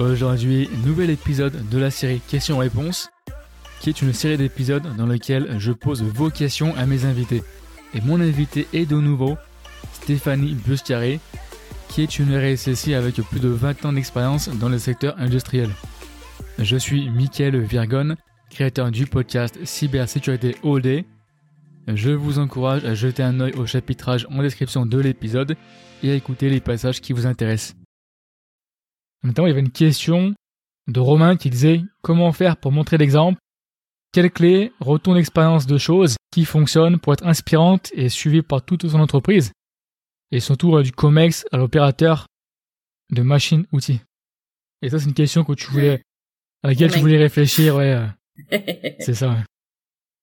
[0.00, 3.10] Aujourd'hui, nouvel épisode de la série Questions-réponses,
[3.82, 7.42] qui est une série d'épisodes dans lequel je pose vos questions à mes invités.
[7.92, 9.36] Et mon invité est de nouveau
[9.92, 11.20] Stéphanie Buscaré,
[11.88, 15.68] qui est une RSSI avec plus de 20 ans d'expérience dans le secteur industriel.
[16.58, 18.16] Je suis Mickaël Virgon,
[18.48, 21.04] créateur du podcast Cybersécurité All Day.
[21.88, 25.56] Je vous encourage à jeter un œil au chapitrage en description de l'épisode
[26.02, 27.79] et à écouter les passages qui vous intéressent.
[29.22, 30.34] Maintenant, il y avait une question
[30.86, 33.38] de Romain qui disait comment faire pour montrer l'exemple?
[34.12, 38.88] Quelle clé retourne l'expérience de choses qui fonctionnent pour être inspirante et suivie par toute
[38.88, 39.52] son entreprise?
[40.32, 42.26] Et surtout euh, du COMEX à l'opérateur
[43.10, 44.00] de machines-outils.
[44.82, 46.02] Et ça, c'est une question que tu voulais,
[46.62, 48.06] à laquelle tu voulais réfléchir, ouais.
[49.00, 49.44] c'est ça, ouais.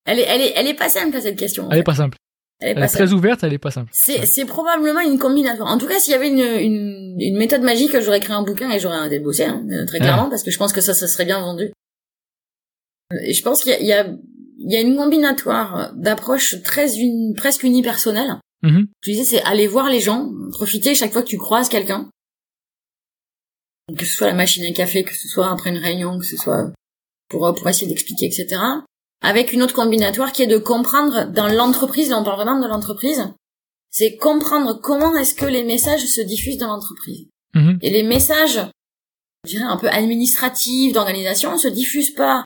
[0.05, 1.69] Elle est, elle est, elle est pas simple cette question.
[1.69, 1.83] Elle est fait.
[1.83, 2.17] pas simple.
[2.59, 3.91] Elle est Elle très ouverte, elle est pas simple.
[3.93, 5.63] C'est, c'est probablement une combinaison.
[5.63, 8.71] En tout cas, s'il y avait une, une, une méthode magique, j'aurais créé un bouquin
[8.71, 10.93] et j'aurais arrêté de bosser, hein, euh, très clairement, parce que je pense que ça,
[10.93, 11.71] ça serait bien vendu.
[13.21, 14.07] Et je pense qu'il y a, y a,
[14.59, 18.39] il y a une combinatoire d'approches très uni, presque unipersonnelles.
[18.63, 18.87] Mhm.
[19.01, 22.09] Je disais, c'est aller voir les gens, profiter chaque fois que tu croises quelqu'un.
[23.95, 26.35] Que ce soit la machine à café, que ce soit après une réunion, que ce
[26.35, 26.71] soit
[27.29, 28.59] pour, pour essayer d'expliquer, etc.
[29.21, 32.67] Avec une autre combinatoire qui est de comprendre dans l'entreprise, là on parle vraiment de
[32.67, 33.23] l'entreprise,
[33.89, 37.27] c'est comprendre comment est-ce que les messages se diffusent dans l'entreprise.
[37.55, 37.79] Mhm.
[37.81, 38.59] Et les messages,
[39.45, 42.43] je dirais un peu administratifs, d'organisation, se diffusent pas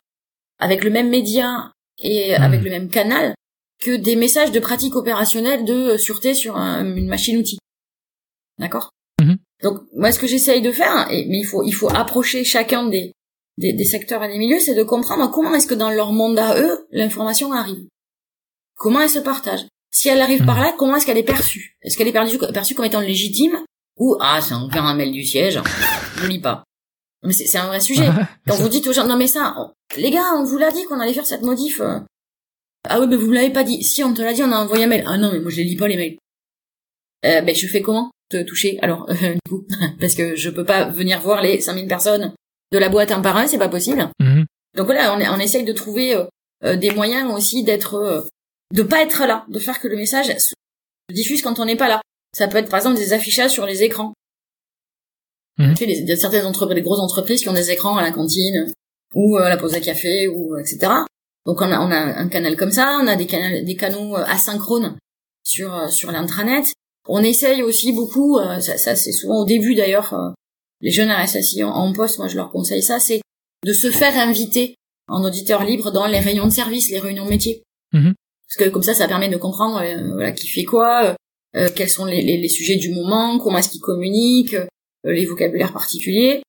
[0.60, 2.42] avec le même média et Mhm.
[2.44, 3.36] avec le même canal
[3.82, 7.58] que des messages de pratique opérationnelle de sûreté sur un- une machine-outil.
[8.60, 8.92] D'accord?
[9.20, 9.38] Mhm.
[9.64, 12.88] Donc moi ce que j'essaye de faire, et, mais il faut il faut approcher chacun
[12.88, 13.12] des,
[13.62, 16.38] des, des secteurs et des milieux, c'est de comprendre comment est-ce que dans leur monde
[16.40, 17.86] à eux, l'information arrive.
[18.76, 19.62] Comment elle se partage.
[19.94, 21.78] Si elle arrive par là, comment est-ce qu'elle est perçue?
[21.82, 23.58] Est-ce qu'elle est perçue, perçue comme étant légitime
[23.98, 25.60] Ou ah c'est encore un mail du siège,
[26.18, 26.64] je lis pas.
[27.24, 28.08] Mais c'est un vrai sujet.
[28.48, 29.56] Quand vous dites aux gens, non mais ça,
[29.98, 31.82] les gars, on vous l'a dit qu'on allait faire cette modif.
[31.82, 32.00] euh.
[32.90, 33.84] Ah oui, mais vous me l'avez pas dit.
[33.84, 35.04] Si, on te l'a dit, on a envoyé un mail.
[35.06, 36.18] Ah non, mais moi je les lis pas les mails.
[37.26, 38.80] Euh, ben je fais comment Te toucher?
[38.82, 39.68] Alors, euh, du coup,
[40.00, 42.34] parce que je peux pas venir voir les 5000 personnes
[42.72, 44.10] de la boîte un par un, c'est pas possible.
[44.20, 44.46] Mhm.
[44.76, 46.24] Donc voilà, on, on essaye de trouver euh,
[46.64, 48.22] euh, des moyens aussi d'être, euh,
[48.74, 50.54] de pas être là, de faire que le message se
[51.14, 52.02] diffuse quand on n'est pas là.
[52.38, 54.14] Ça peut être par exemple des affichages sur les écrans.
[55.72, 57.98] Tu sais, les- il y a certaines entreprises, des grosses entreprises qui ont des écrans
[57.98, 58.72] à la cantine
[59.14, 60.80] ou euh, à la pause à café ou etc.
[61.46, 64.16] Donc on a, on a un canal comme ça, on a des, canaux des canaux
[64.16, 64.98] asynchrones
[65.44, 66.66] sur sur l'intranet.
[67.10, 70.30] On essaye aussi beaucoup, ça, ça c'est souvent au début d'ailleurs, euh,
[70.82, 73.22] les jeunes RSSI en, en poste, moi je leur conseille ça, c'est
[73.66, 74.76] de se faire inviter
[75.08, 77.64] en auditeur libre dans les réunions de service, les réunions métiers.
[77.94, 78.14] Mhm.
[78.48, 81.14] Parce que comme ça, ça permet de comprendre euh, voilà, qui fait quoi, euh,
[81.56, 85.26] euh, quels sont les, les, les sujets du moment, comment est-ce qu'ils communiquent, euh, les
[85.26, 86.42] vocabulaires particuliers.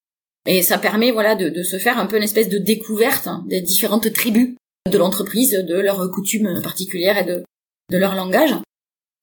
[0.47, 3.45] Et ça permet voilà de, de se faire un peu une espèce de découverte hein,
[3.49, 4.57] des différentes tribus
[4.91, 7.45] de l'entreprise, de leurs coutumes particulières et de,
[7.91, 8.55] de leur langage.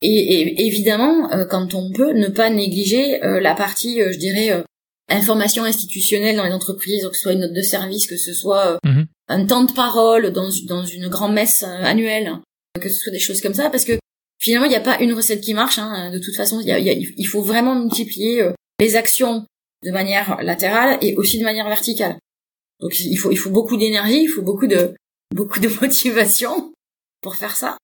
[0.02, 4.64] Et, et évidemment, quand on peut, ne pas négliger la partie, je dirais,
[5.10, 8.66] information institutionnelle dans les entreprises, que ce soit une note de service, que ce soit
[8.68, 9.06] euh, Mhm.
[9.28, 12.34] un temps de parole dans, dans une grande messe euh, annuelle,
[12.80, 13.94] que ce soit des choses comme ça, parce que
[14.40, 15.80] finalement, il n'y a pas une recette qui marche.
[15.80, 16.12] hein.
[16.12, 18.96] de toute façon, il, y a- il y a- il faut vraiment multiplier euh, les
[18.96, 19.46] actions
[19.84, 22.18] de manière latérale et aussi de manière verticale.
[22.80, 24.94] Donc il faut, il faut beaucoup d'énergie, il faut beaucoup de,
[25.36, 26.74] beaucoup de motivation
[27.22, 27.78] pour faire ça.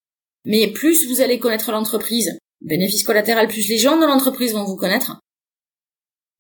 [0.46, 4.78] Mais plus vous allez connaître l'entreprise, bénéfice collatéral, plus les gens de l'entreprise vont vous
[4.78, 5.20] connaître.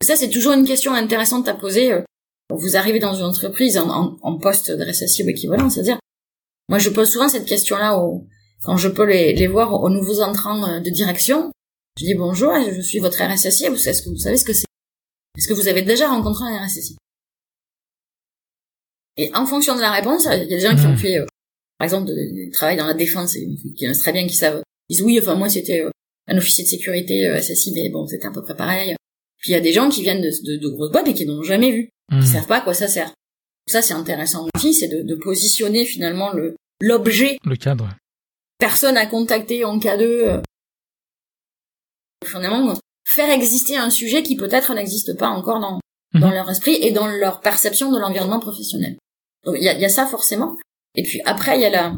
[0.01, 1.91] Ça, c'est toujours une question intéressante à poser.
[1.93, 2.01] euh,
[2.49, 5.97] Vous arrivez dans une entreprise en, en, en poste de RSSI ou équivalent, c'est-à-dire,
[6.69, 7.97] moi je pose souvent cette question-là
[8.63, 11.51] quand je peux les, les voir aux nouveaux entrants euh, de direction.
[11.99, 14.65] Je dis bonjour, je suis votre RSSI, vous- est-ce que vous savez ce que c'est?
[15.37, 16.97] Est-ce que vous avez déjà rencontré un RSSI?
[19.17, 20.97] Et en fonction de la réponse, il y a des gens qui ont Mhm.
[20.97, 21.25] fait, euh,
[21.79, 24.97] par exemple, du travail dans la défense, et qui connaissent très bien, qui savent, ils
[24.97, 25.89] disent oui, enfin moi c'était euh,
[26.27, 28.95] un officier de sécurité euh, SSI, mais bon, c'était à peu près pareil.
[29.37, 31.25] Puis il y a des gens qui viennent de, de, de grosses boîtes et qui
[31.25, 32.25] n'ont jamais vu, qui Mhm.
[32.25, 33.13] savent pas à quoi ça sert.
[33.67, 37.89] Ça c'est intéressant aussi, c'est de, de positionner finalement le l'objet Le cadre.
[38.59, 40.41] personne à contacter en cas de euh,
[42.25, 42.73] finalement
[43.07, 45.79] faire exister un sujet qui peut-être n'existe pas encore dans
[46.13, 46.21] Mhm.
[46.21, 48.95] dans leur esprit et dans leur perception de l'environnement professionnel.
[49.43, 50.55] Donc il y a, y a ça forcément.
[50.95, 51.95] Et puis après il y a la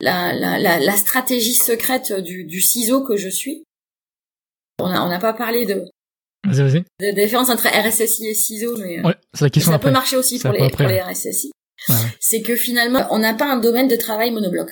[0.00, 3.62] la, la, la, la stratégie secrète du, du ciseau que je suis.
[4.80, 5.84] On a on n'a pas parlé de
[6.44, 6.84] Vas-y, vas-y.
[7.00, 10.16] de différence entre RSSI et ciseau, mais euh, Ouais, c'est la question ça peut marcher
[10.16, 11.12] aussi pour les, après, pour les ouais.
[11.12, 11.52] RSSI.
[11.88, 11.94] Ouais.
[12.20, 14.70] C'est que finalement, on n'a pas un domaine de travail monobloc.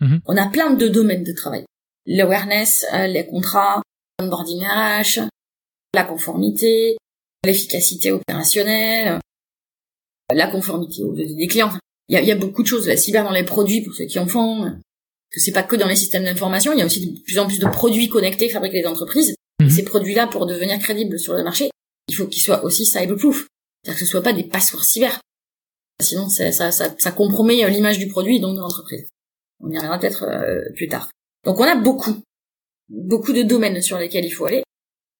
[0.00, 0.20] Mhm.
[0.26, 1.64] On a plein de domaines de travail.
[2.06, 3.82] L'awareness, euh, les contrats,
[4.20, 5.20] l'onboarding RH,
[5.94, 6.96] la conformité,
[7.44, 9.18] l'efficacité opérationnelle,
[10.34, 11.70] la conformité aux des clients.
[12.08, 14.04] Il y a, y a, beaucoup de choses, la cyber dans les produits pour ceux
[14.04, 14.64] qui en font,
[15.30, 17.46] que c'est pas que dans les systèmes d'information, il y a aussi de plus en
[17.46, 19.34] plus de produits connectés fabriqués les entreprises.
[19.62, 19.70] Et mhm.
[19.70, 21.70] ces produits-là, pour devenir crédibles sur le marché,
[22.08, 23.46] il faut qu'ils soient aussi cyberproof.
[23.82, 25.20] C'est-à-dire que ce soit pas des passeports cyber.
[26.00, 29.06] Sinon, ça, ça, ça, ça compromet l'image du produit et donc de l'entreprise.
[29.60, 31.08] On y reviendra peut-être euh, plus tard.
[31.44, 32.14] Donc on a beaucoup,
[32.88, 34.62] beaucoup de domaines sur lesquels il faut aller.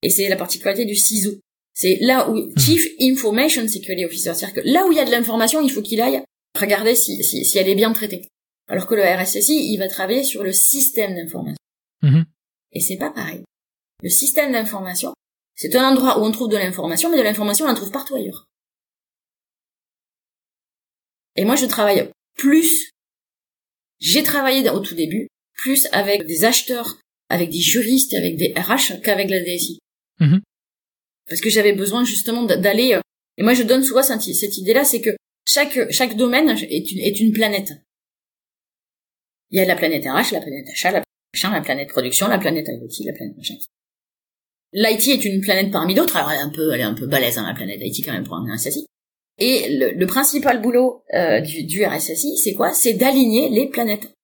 [0.02, 1.38] Et c'est la particularité du CISO.
[1.74, 2.58] C'est là où mhm.
[2.58, 5.82] Chief Information Security Officer, c'est-à-dire que là où il y a de l'information, il faut
[5.82, 6.22] qu'il aille
[6.58, 8.28] regarder si, si, si, elle est bien traitée.
[8.68, 11.56] Alors que le RSSI, il va travailler sur le système d'information.
[12.02, 12.24] Mhm.
[12.72, 13.42] Et c'est pas pareil.
[14.02, 15.14] Le système d'information,
[15.54, 18.16] c'est un endroit où on trouve de l'information, mais de l'information, on en trouve partout
[18.16, 18.46] ailleurs.
[21.36, 22.90] Et moi, je travaille plus,
[24.00, 29.00] j'ai travaillé au tout début, plus avec des acheteurs, avec des juristes, avec des RH
[29.02, 29.78] qu'avec la DSI.
[30.20, 30.42] Mhm.
[31.28, 33.00] Parce que j'avais besoin justement d'aller, euh,
[33.38, 35.16] et moi je donne souvent cette, idée-là, c'est que
[35.46, 37.72] chaque, chaque domaine est une, est une planète.
[39.50, 41.02] Il y a la planète RH, la planète achat, la
[41.32, 43.54] planète, la planète production, la planète IoT, la planète machin.
[44.72, 47.06] L'IT est une planète parmi d'autres, alors elle est un peu, elle est un peu
[47.06, 48.86] balèze, hein, la planète IT quand même pour un RSSI.
[49.38, 52.72] Et le, principal boulot euh, du, du RSSI, c'est quoi?
[52.72, 54.14] C'est d'aligner les planètes.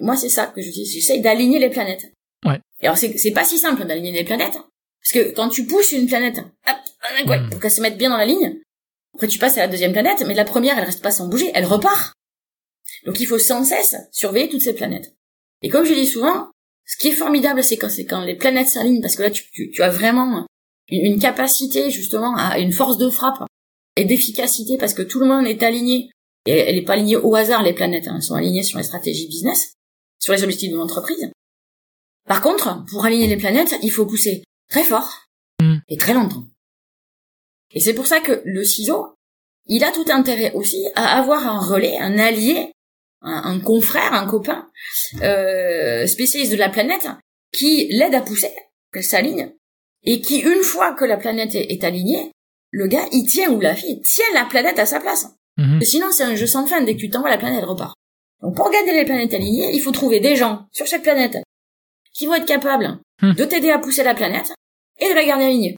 [0.00, 0.84] moi, c'est ça que je dis.
[0.84, 2.12] J'essaye d'aligner les planètes.
[2.44, 2.60] Ouais.
[2.80, 4.58] Et alors, c'est pas si simple d'aligner les planètes,
[5.00, 6.76] parce que quand tu pousses une planète, hop,
[7.26, 7.50] hmm.
[7.50, 8.60] pour qu'elle se mette bien dans la ligne,
[9.14, 11.50] après tu passes à la deuxième planète, mais la première, elle reste pas sans bouger,
[11.54, 12.12] elle repart.
[13.06, 15.14] Donc il faut sans cesse surveiller toutes ces planètes.
[15.62, 16.50] Et comme je dis souvent,
[16.88, 19.82] ce qui est formidable, c'est quand, quand les planètes s'alignent, parce que là, tu, tu,
[19.82, 20.46] as vraiment
[20.88, 23.44] une, capacité, justement, à une force de frappe
[23.94, 26.10] et d'efficacité, parce que tout le monde est aligné.
[26.46, 28.08] Et elle n'est pas alignée au hasard, les planètes.
[28.08, 29.74] Hein, elles sont alignées sur les stratégies business,
[30.18, 31.30] sur les objectifs de l'entreprise.
[32.26, 35.26] Par contre, pour aligner les planètes, il faut pousser très fort
[35.60, 35.80] mm.
[35.88, 36.46] et très longtemps.
[37.72, 39.14] Et c'est pour ça que le ciseau,
[39.66, 42.72] il a tout intérêt aussi à avoir un relais, un allié
[43.22, 44.68] un, confrère, un copain
[45.22, 47.08] euh, spécialiste de la planète
[47.52, 48.54] qui l'aide à pousser,
[48.92, 49.52] qu'elle s'aligne,
[50.04, 52.30] et qui, une fois que la planète est, alignée,
[52.70, 55.26] le gars, il tient, ou la fille, tient la planète à sa place.
[55.56, 55.80] Mhm.
[55.82, 56.82] Sinon, c'est un jeu sans fin.
[56.82, 57.94] Dès que tu t'envoies, la planète repart.
[58.42, 61.38] Donc, pour garder les planètes alignées, il faut trouver des gens sur chaque planète
[62.12, 63.34] qui vont être capables mhm.
[63.34, 64.52] de t'aider à pousser la planète
[65.00, 65.76] et de la garder alignée.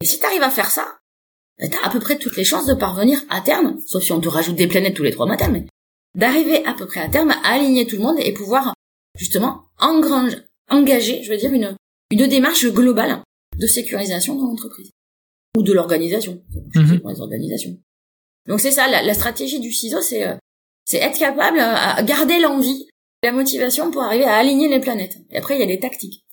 [0.00, 0.98] Et si t'arrives à faire ça,
[1.58, 4.20] ben, t'as à peu près toutes les chances de parvenir à terme, sauf si on
[4.20, 5.66] te rajoute des planètes tous les trois matins, mais
[6.14, 8.74] d'arriver à peu près à terme à aligner tout le monde et pouvoir
[9.18, 11.76] justement engager, je veux dire, une,
[12.10, 13.22] une démarche globale
[13.58, 14.90] de sécurisation dans l'entreprise
[15.56, 16.42] ou de l'organisation,
[16.74, 17.76] mm les organisations.
[18.48, 20.34] Donc c'est ça, la, stratégie du ciseau, c'est euh,
[20.84, 22.88] c'est être capable euh, à garder l'envie,
[23.22, 25.18] la motivation pour arriver à aligner les planètes.
[25.30, 26.24] Et après, il y a des tactiques.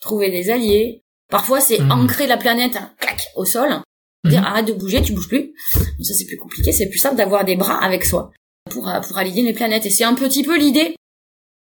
[0.00, 1.02] Trouver des alliés.
[1.30, 1.92] Parfois, c'est mhm.
[1.92, 3.80] ancrer la planète, hein, clac, au sol.
[4.24, 4.46] Dire mhm.
[4.46, 5.54] arrête de bouger, tu bouges plus.
[6.02, 6.72] ça, c'est plus compliqué.
[6.72, 8.30] C'est plus simple d'avoir des bras avec soi
[8.70, 9.86] pour, euh, pour aligner les planètes.
[9.86, 10.96] Et c'est un petit peu l'idée,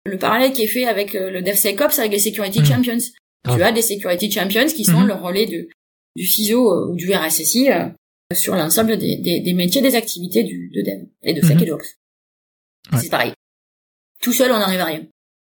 [0.06, 2.66] le parallèle qui est fait avec euh, le DevSecOps avec les Security mmh.
[2.66, 2.98] Champions.
[3.46, 5.08] Tu as des Security Champions qui sont mmh.
[5.08, 5.68] le relais de,
[6.16, 7.70] du CISO euh, ou du RSSI
[8.34, 11.64] sur l'ensemble des, des, des, métiers, des activités du, de Dev et de Sec mmh.
[11.64, 11.98] et de Ops.
[12.98, 13.34] C'est pareil.
[14.22, 15.02] Tout seul, on n'arrive à rien.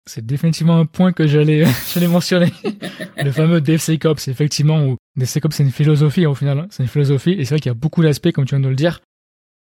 [0.08, 2.52] C'est définitivement un point que j'allais j'allais mentionner.
[3.18, 6.68] le fameux DevSecOps, effectivement, où DevSecOps c'est une philosophie au final, hein.
[6.70, 8.70] c'est une philosophie et c'est vrai qu'il y a beaucoup d'aspects comme tu viens de
[8.70, 9.02] le dire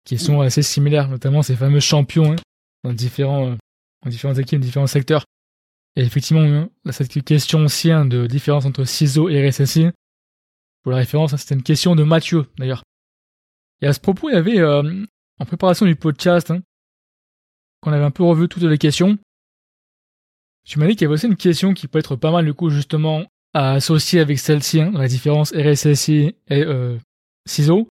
[0.04, 2.36] qui sont assez similaires, notamment ces fameux champions hein,
[2.84, 3.56] dans différents, euh,
[4.02, 5.24] dans différentes équipes, différents secteurs.
[5.96, 9.88] Et effectivement, hein, cette question aussi hein, de différence entre CISO et RSSI,
[10.82, 12.82] pour la référence, c'était une question de Mathieu d'ailleurs.
[13.80, 15.04] Et à ce propos, il y avait, euh,
[15.38, 16.52] en préparation du podcast,
[17.80, 19.18] qu'on avait un peu revu toutes les questions,
[20.64, 22.54] tu m'as dit qu'il y avait aussi une question qui peut être pas mal du
[22.54, 26.96] coup justement à associer avec celle-ci, la différence RSSI et euh,
[27.46, 27.88] CISO.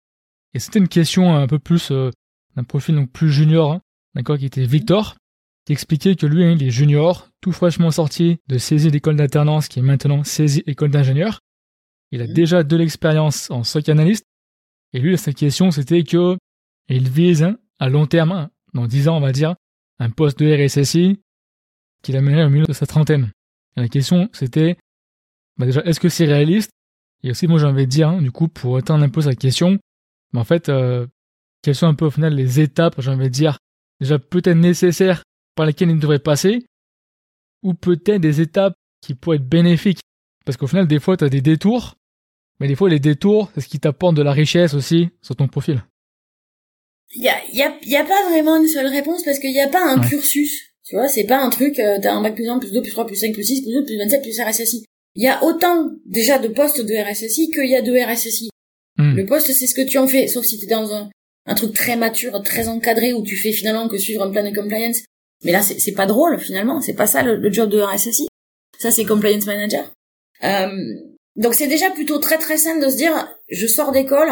[0.55, 2.11] Et c'était une question un peu plus euh,
[2.57, 3.83] d'un profil donc plus junior, hein,
[4.15, 5.17] d'accord, qui était Victor,
[5.65, 9.69] qui expliquait que lui, hein, il est junior, tout fraîchement sorti de saisie d'école d'alternance,
[9.69, 11.41] qui est maintenant saisie école d'ingénieur.
[12.11, 12.33] Il a mmh.
[12.33, 14.25] déjà de l'expérience en SOC analyste.
[14.95, 16.39] Et lui, sa question, c'était que
[16.89, 19.55] il vise hein, à long terme, hein, dans 10 ans, on va dire,
[19.99, 21.21] un poste de RSSI
[22.03, 23.33] qu'il a mené au milieu de sa trentaine.
[23.77, 24.77] Et la question, c'était,
[25.59, 26.71] bah déjà, est-ce que c'est réaliste?
[27.23, 29.79] Et aussi, moi, j'ai envie de dire, du coup, pour éteindre un peu sa question,
[30.33, 31.07] mais en fait, euh,
[31.63, 33.59] quelles sont un peu au final les étapes, j'ai envie de dire,
[34.01, 35.23] déjà peut-être nécessaires
[35.55, 36.67] par lesquelles il devrait passer,
[37.63, 40.01] ou peut-être des étapes qui pourraient être bénéfiques?
[40.45, 41.95] Parce qu'au final, des fois, tu as des détours,
[42.61, 45.49] mais des fois, les détours, c'est ce qui t'apporte de la richesse aussi sur ton
[45.49, 45.83] profil.
[47.15, 49.61] Il y a, y, a, y a pas vraiment une seule réponse parce qu'il n'y
[49.61, 50.69] a pas un cursus.
[50.85, 52.93] Tu vois, c'est pas un truc, euh, t'as un bac plus 1, plus 2, plus
[52.93, 54.85] 3, plus 5, plus 6, plus 2, plus 27, plus RSSI.
[55.15, 58.51] il y a autant déjà de postes de RSSI qu'il y a de RSSI.
[58.99, 59.15] Hmm.
[59.15, 61.09] Le poste, c'est ce que tu en fais, sauf si tu es dans un,
[61.47, 64.55] un truc très mature, très encadré, où tu fais finalement que suivre un plan de
[64.55, 64.99] compliance.
[65.45, 66.81] Mais là, c'est pas drôle, finalement.
[66.81, 68.27] C'est pas ça le, le job de RSSI.
[68.79, 69.89] Ça, c'est compliance manager.
[70.43, 70.95] Euh,
[71.37, 74.31] donc, c'est déjà plutôt très très sain de se dire, je sors d'école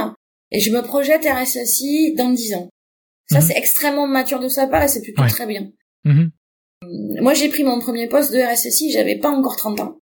[0.51, 2.69] et je me projette RSSI dans 10 ans.
[3.31, 3.45] Ça, Mhm.
[3.47, 5.29] c'est extrêmement mature de sa part et c'est plutôt Ouais.
[5.29, 5.71] très bien.
[6.05, 6.31] Mhm.
[7.21, 9.99] Moi, j'ai pris mon premier poste de RSSI, j'avais pas encore 30 ans.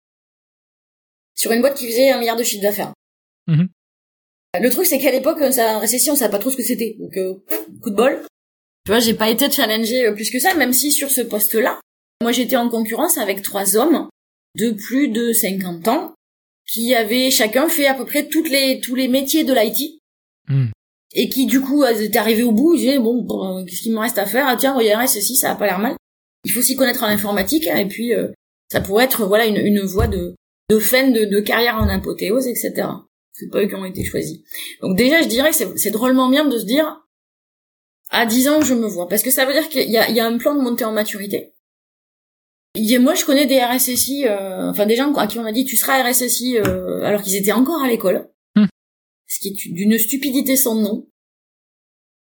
[1.34, 2.92] Sur une boîte qui faisait un milliard de chiffre d'affaires.
[3.48, 3.68] Mhm.
[4.60, 6.96] Le truc, c'est qu'à l'époque, ça, récessi, on savait pas trop ce que c'était.
[6.98, 7.34] Donc, euh,
[7.82, 8.20] coup de bol.
[8.84, 11.80] Tu vois, j'ai pas été challengée euh, plus que ça, même si sur ce poste-là,
[12.22, 14.08] moi, j'étais en concurrence avec trois hommes
[14.58, 16.14] de plus de 50 ans
[16.70, 19.98] qui avaient chacun fait à peu près toutes les, tous les métiers de l'IT
[20.48, 20.70] Mhm.
[21.14, 23.92] et qui, du coup, étaient arrivés au bout, ils disaient, bon, bon, euh, qu'est-ce qu'il
[23.92, 24.46] me reste à faire?
[24.48, 25.94] Ah, tiens, regarde, RSSI, ça a pas l'air mal.
[26.44, 28.28] Il faut s'y connaître en informatique, et puis, euh,
[28.70, 30.34] ça pourrait être, voilà, une, une voie de,
[30.68, 32.88] de fin de, de carrière en apothéose, etc.
[33.42, 34.38] C'est pas eux qui ont été choisis.
[34.80, 37.04] Donc déjà, je dirais que c'est- drôlement bien de se dire,
[38.10, 39.08] à 10 ans, je me vois.
[39.08, 41.52] Parce que ça veut dire qu'il y y a un plan de montée en maturité.
[42.76, 45.64] A- moi, je connais des RSSI, euh, enfin des gens à qui on a dit,
[45.64, 48.30] tu seras RSSI, euh, alors qu'ils étaient encore à l'école.
[48.54, 48.66] Hmm.
[49.26, 51.08] Ce qui est d'une stupidité sans nom.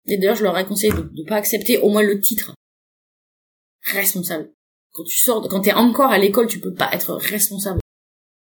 [0.06, 2.54] Et d'ailleurs, je leur ai conseillé de ne pas accepter au moins le titre.
[3.82, 4.52] Responsable.
[4.92, 7.80] Quand tu sors, quand t'es encore à l'école, tu peux pas être responsable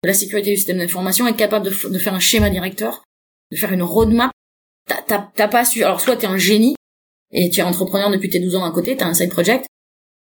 [0.04, 3.04] de la sécurité du système d'information, être capable de, faire un schéma directeur,
[3.52, 4.32] de faire une roadmap.
[5.08, 5.84] T'as- pas su.
[5.84, 6.76] Alors soit t'es un génie
[7.32, 9.66] et tu es entrepreneur depuis tes 12 ans à côté, t'as un side project.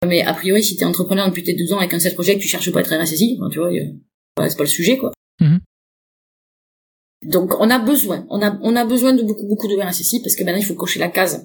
[0.06, 2.48] Mais a priori, si t'es entrepreneur depuis tes 12 ans avec un side project, tu
[2.48, 3.38] cherches pas à être RSSI.
[3.38, 3.94] Enfin, tu vois, ouais,
[4.48, 5.12] c'est pas le sujet, quoi.
[5.40, 5.60] Mhm.
[7.24, 10.36] Donc on a besoin, on a on a besoin de beaucoup beaucoup de RSSI parce
[10.36, 11.44] que maintenant il faut cocher la case.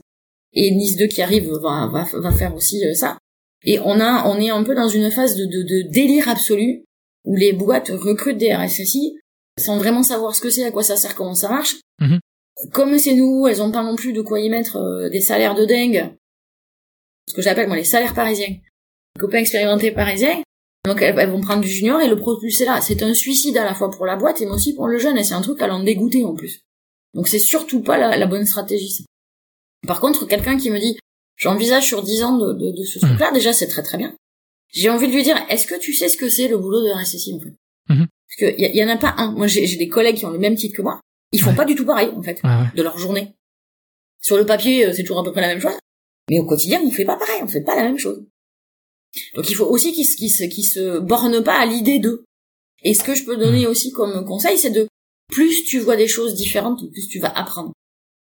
[0.54, 3.18] Et Nice 2 qui arrive va va, va faire aussi euh, ça.
[3.64, 6.84] Et on a on est un peu dans une phase de, de, de délire absolu
[7.26, 9.18] où les boîtes recrutent des RSSI
[9.60, 11.76] sans vraiment savoir ce que c'est, à quoi ça sert, comment ça marche.
[12.00, 12.20] Mhm.
[12.72, 15.56] Comme c'est nous, elles ont pas non plus de quoi y mettre euh, des salaires
[15.56, 16.14] de dingue.
[17.30, 18.50] Ce que j'appelle moi les salaires parisiens.
[19.16, 20.42] Les copains expérimentés parisiens.
[20.86, 22.82] Donc elles, elles vont prendre du junior et le propulser là.
[22.82, 25.18] C'est un suicide à la fois pour la boîte et mais aussi pour le jeune
[25.18, 26.62] et c'est un truc à l'en dégoûter en plus.
[27.14, 28.90] Donc c'est surtout pas la, la bonne stratégie.
[28.90, 29.04] ça.
[29.88, 30.98] Par contre, quelqu'un qui me dit
[31.38, 34.16] j'envisage sur 10 ans de, de, de ce truc-là, déjà c'est très très bien.
[34.72, 36.92] J'ai envie de lui dire est-ce que tu sais ce que c'est le boulot de
[36.92, 37.54] RSSI en fait?
[37.94, 38.08] Mhm.
[38.28, 39.32] Parce qu'il y, y en a pas un.
[39.32, 41.00] Moi j'ai des collègues qui ont le même titre que moi.
[41.34, 41.56] Ils font Ouais.
[41.56, 42.68] pas du tout pareil en fait Ouais, ouais.
[42.76, 43.34] de leur journée.
[44.22, 45.78] Sur le papier, euh, c'est toujours à peu près la même chose.
[46.30, 48.24] Mais au quotidien, on fait pas pareil, on fait pas la même chose.
[49.36, 52.24] Donc il faut aussi qu'ils se, qu'ils se, qu'ils se bornent pas à l'idée d'eux.
[52.84, 54.88] Et ce que je peux donner aussi comme conseil, c'est de
[55.30, 57.74] plus tu vois des choses différentes, plus tu vas apprendre.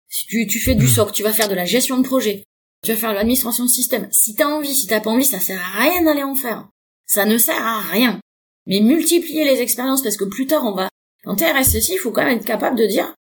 [0.09, 0.89] Si tu, tu fais du Mhm.
[0.91, 2.43] SOC, tu vas faire de la gestion de projet,
[2.83, 4.07] tu vas faire l'administration de système.
[4.11, 6.67] Si t'as envie, si t'as pas envie, ça sert à rien d'aller en faire.
[7.05, 8.19] Ça ne sert à rien.
[8.65, 10.89] Mais multiplier les expériences parce que plus tard on va,
[11.23, 13.13] quand t'es RSSI, il faut quand même être capable de dire,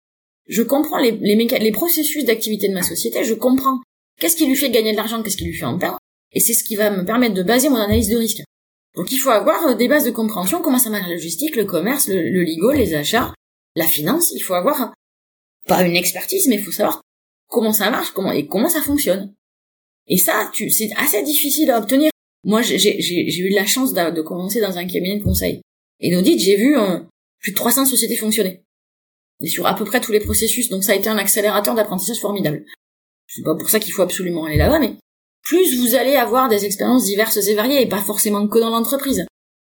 [0.48, 3.80] je comprends les processus d'activité de ma société, je comprends
[4.18, 5.98] qu'est-ce qui lui fait gagner de l'argent, qu'est-ce qui lui fait en perdre,
[6.32, 8.42] et c'est ce qui va me permettre de baser mon analyse de risque.
[8.94, 11.64] Donc il faut avoir euh, des bases de compréhension, comment ça marche la logistique, le
[11.64, 13.32] commerce, le, le legal, les achats,
[13.74, 14.92] la finance, il faut avoir
[15.66, 17.02] pas une expertise, mais il faut savoir
[17.48, 19.34] comment ça marche, comment et comment ça fonctionne.
[20.06, 22.10] Et ça, tu, c'est assez difficile à obtenir.
[22.44, 25.62] Moi, j'ai, eu la chance d'a- de, commencer dans un cabinet de conseil.
[26.00, 26.98] Et d'audit, j'ai vu euh,
[27.40, 28.62] plus de 300 sociétés fonctionner.
[29.42, 32.20] Et sur à peu près tous les processus, donc ça a été un accélérateur d'apprentissage
[32.20, 32.64] formidable.
[33.26, 34.94] C'est pas pour ça qu'il faut absolument aller là-bas, mais
[35.42, 39.24] plus vous allez avoir des expériences diverses et variées, et pas forcément que dans l'entreprise.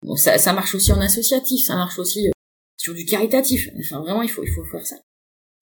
[0.03, 2.33] Bon, ça, ça marche aussi en associatif, ça marche aussi euh,
[2.77, 3.69] sur du caritatif.
[3.79, 4.97] Enfin, vraiment, il faut, il faut faire ça.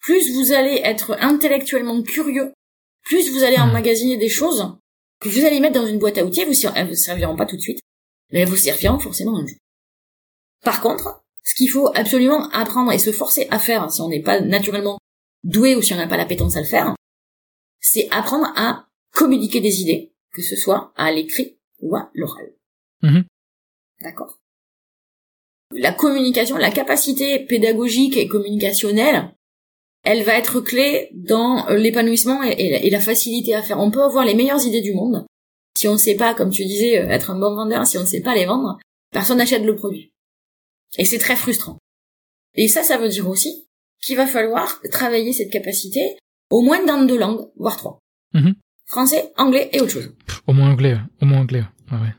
[0.01, 2.53] Plus vous allez être intellectuellement curieux,
[3.05, 4.77] plus vous allez emmagasiner des choses
[5.21, 7.47] que vous allez mettre dans une boîte à outils, elles vous, elles vous serviront pas
[7.47, 7.81] tout de suite,
[8.33, 9.59] mais elles vous serviront forcément un jour.
[10.63, 14.23] Par contre, ce qu'il faut absolument apprendre et se forcer à faire, si on n'est
[14.23, 14.99] pas naturellement
[15.45, 16.95] doué ou si on n'a pas l'appétence à le faire,
[17.81, 22.53] c'est apprendre à communiquer des idées, que ce soit à l'écrit ou à l'oral.
[23.03, 23.25] Mhm.
[24.01, 24.39] D'accord?
[25.73, 29.35] La communication, la capacité pédagogique et communicationnelle,
[30.05, 33.79] elle va être clé dans euh, l'épanouissement et, et la- et la facilité à faire.
[33.81, 35.25] On peut avoir les meilleures idées du monde.
[35.77, 38.03] Si on ne sait pas, comme tu disais, euh, être un bon vendeur, si on
[38.03, 38.79] ne sait pas les vendre,
[39.11, 40.13] personne n'achète le produit.
[40.99, 41.79] Et c'est très frustrant.
[42.55, 43.67] Et ça, ça veut dire aussi
[44.01, 46.17] qu'il va falloir travailler cette capacité
[46.51, 47.99] au moins dans deux langues, voire trois.
[48.35, 48.55] Mhm.
[48.87, 50.15] Français, anglais et autre chose.
[50.27, 51.65] Pff, Au moins anglais, au moins anglais.
[51.91, 52.15] Ouais, ouais.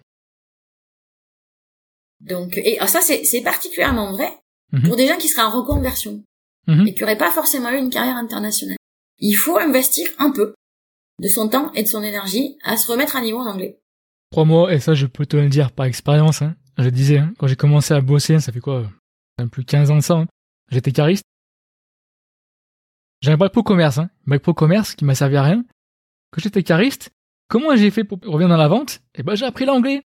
[2.22, 4.32] Donc, et alors ça, c'est c'est particulièrement vrai
[4.74, 4.88] Mhm.
[4.88, 6.24] pour des gens qui seraient en reconversion
[6.68, 6.88] Mhm.
[6.88, 8.78] et qui n'auraient pas forcément eu une carrière internationale.
[9.20, 10.54] Il faut investir un peu
[11.22, 13.80] de son temps et de son énergie à se remettre à niveau en anglais.
[14.32, 16.56] Crois-moi, et ça je peux te le dire par expérience, hein.
[16.78, 18.90] je disais, hein, quand j'ai commencé à bosser, ça fait quoi
[19.38, 20.16] même plus 15 ans de ça.
[20.16, 20.28] Hein.
[20.72, 21.24] J'étais cariste.
[23.22, 24.10] J'ai un bac pro commerce, hein.
[24.26, 25.64] bac pro commerce qui m'a servi à rien.
[26.32, 27.12] Quand j'étais cariste,
[27.48, 29.02] comment j'ai fait pour revenir dans la vente?
[29.16, 30.02] Eh ben j'ai appris l'anglais.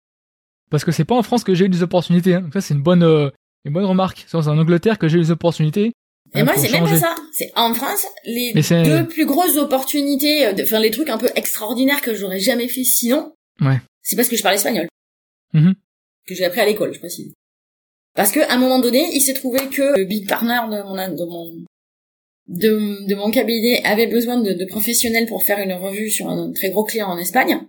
[0.72, 2.36] Parce que c'est pas en France que j'ai eu des opportunités.
[2.36, 2.42] Hein.
[2.42, 3.30] Donc ça c'est une bonne euh,
[3.64, 4.26] une bonne remarque.
[4.28, 5.94] C'est en Angleterre que j'ai eu des opportunités.
[6.34, 7.16] Et moi c'est même pas ça.
[7.32, 12.02] C'est en France les deux plus grosses opportunités, euh, enfin les trucs un peu extraordinaires
[12.02, 13.34] que j'aurais jamais fait sinon.
[13.62, 13.80] Ouais.
[14.02, 14.88] C'est parce que je parle espagnol.
[15.54, 15.74] Mm-hmm.
[16.28, 17.34] Que j'ai appris à l'école, je précise.
[18.16, 20.96] Parce que à un moment donné, il s'est trouvé que le big partner de mon,
[20.96, 21.66] de mon
[22.48, 26.52] de, de mon cabinet avait besoin de, de, professionnels pour faire une revue sur un
[26.52, 27.60] très gros client en Espagne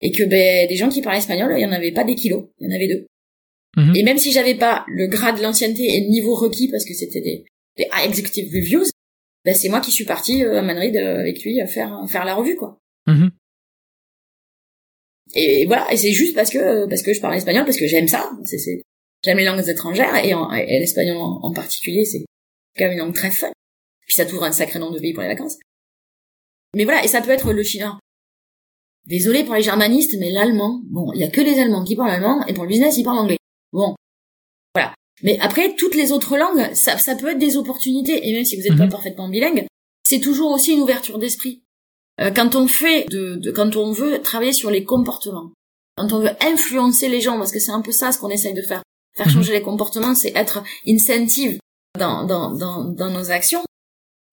[0.00, 2.46] et que ben des gens qui parlaient espagnol, il y en avait pas des kilos,
[2.58, 3.06] il y en avait deux.
[3.76, 3.96] Mhm.
[3.96, 7.20] Et même si j'avais pas le grade, l'ancienneté et le niveau requis parce que c'était
[7.20, 7.44] des,
[7.76, 8.84] des executive reviews,
[9.44, 12.24] ben c'est moi qui suis partie euh, à Madrid euh, avec lui à faire faire
[12.24, 12.78] la revue quoi.
[13.06, 13.30] Mhm.
[15.34, 18.08] Et voilà, et c'est juste parce que parce que je parle espagnol parce que j'aime
[18.08, 18.82] ça, c'est
[19.24, 22.24] j'aime les langues étrangères et, et l'espagnol en, particulier, c'est
[22.76, 23.50] quand même une langue très fun.
[24.06, 25.58] Puis ça t'ouvre un sacré nombre de pays pour les vacances.
[26.74, 27.98] Mais voilà, et ça peut être le chinois.
[29.06, 32.10] Désolé pour les germanistes, mais l'allemand, bon, il y a que les Allemands qui parlent
[32.10, 33.38] allemand, et pour le business, ils parlent anglais.
[33.72, 33.94] Bon.
[35.22, 38.56] Mais après, toutes les autres langues, ça, ça peut être des opportunités, et même si
[38.56, 38.90] vous n'êtes pas mhm.
[38.90, 39.66] parfaitement bilingue,
[40.04, 41.62] c'est toujours aussi une ouverture d'esprit.
[42.20, 45.52] Euh, quand on fait de, de, quand on veut travailler sur les comportements,
[45.96, 48.54] quand on veut influencer les gens, parce que c'est un peu ça ce qu'on essaye
[48.54, 48.82] de faire.
[49.16, 49.32] Faire mhm.
[49.32, 51.58] changer les comportements, c'est être incentive
[51.98, 53.62] dans, dans, dans, dans nos actions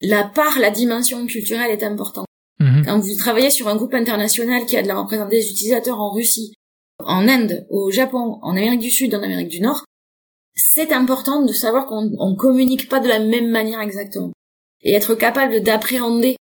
[0.01, 2.25] la part, la dimension culturelle est importante.
[2.59, 2.85] Mhm.
[2.85, 6.11] Quand vous travaillez sur un groupe international qui a de la représentation des utilisateurs en
[6.11, 6.53] Russie,
[6.99, 9.85] en Inde, au Japon, en Amérique du Sud, en Amérique du Nord,
[10.61, 14.33] c'est important de savoir qu'on ne communique pas de la même manière exactement.
[14.81, 16.35] Et être capable d'appréhender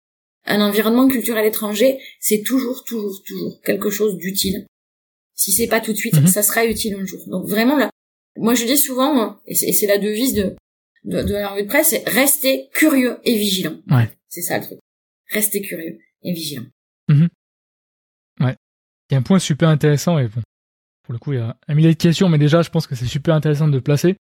[0.45, 4.65] un environnement culturel étranger, c'est toujours, toujours, toujours quelque chose d'utile.
[5.33, 6.27] Si c'est pas tout de suite, mhm.
[6.27, 7.19] ça sera utile un jour.
[7.27, 7.89] Donc vraiment là,
[8.37, 10.55] moi je dis souvent, et c'est la devise de,
[11.03, 13.77] de, de la revue de presse, c'est rester curieux et vigilant.
[13.89, 14.09] Ouais.
[14.29, 14.79] C'est ça le truc.
[15.31, 16.65] Rester curieux et vigilant.
[17.09, 17.27] Mhm.
[18.39, 18.55] Ouais.
[19.09, 20.41] Il y a un point super intéressant et bon,
[21.05, 22.95] pour le coup, il y a un millier de questions, mais déjà, je pense que
[22.95, 24.17] c'est super intéressant de placer.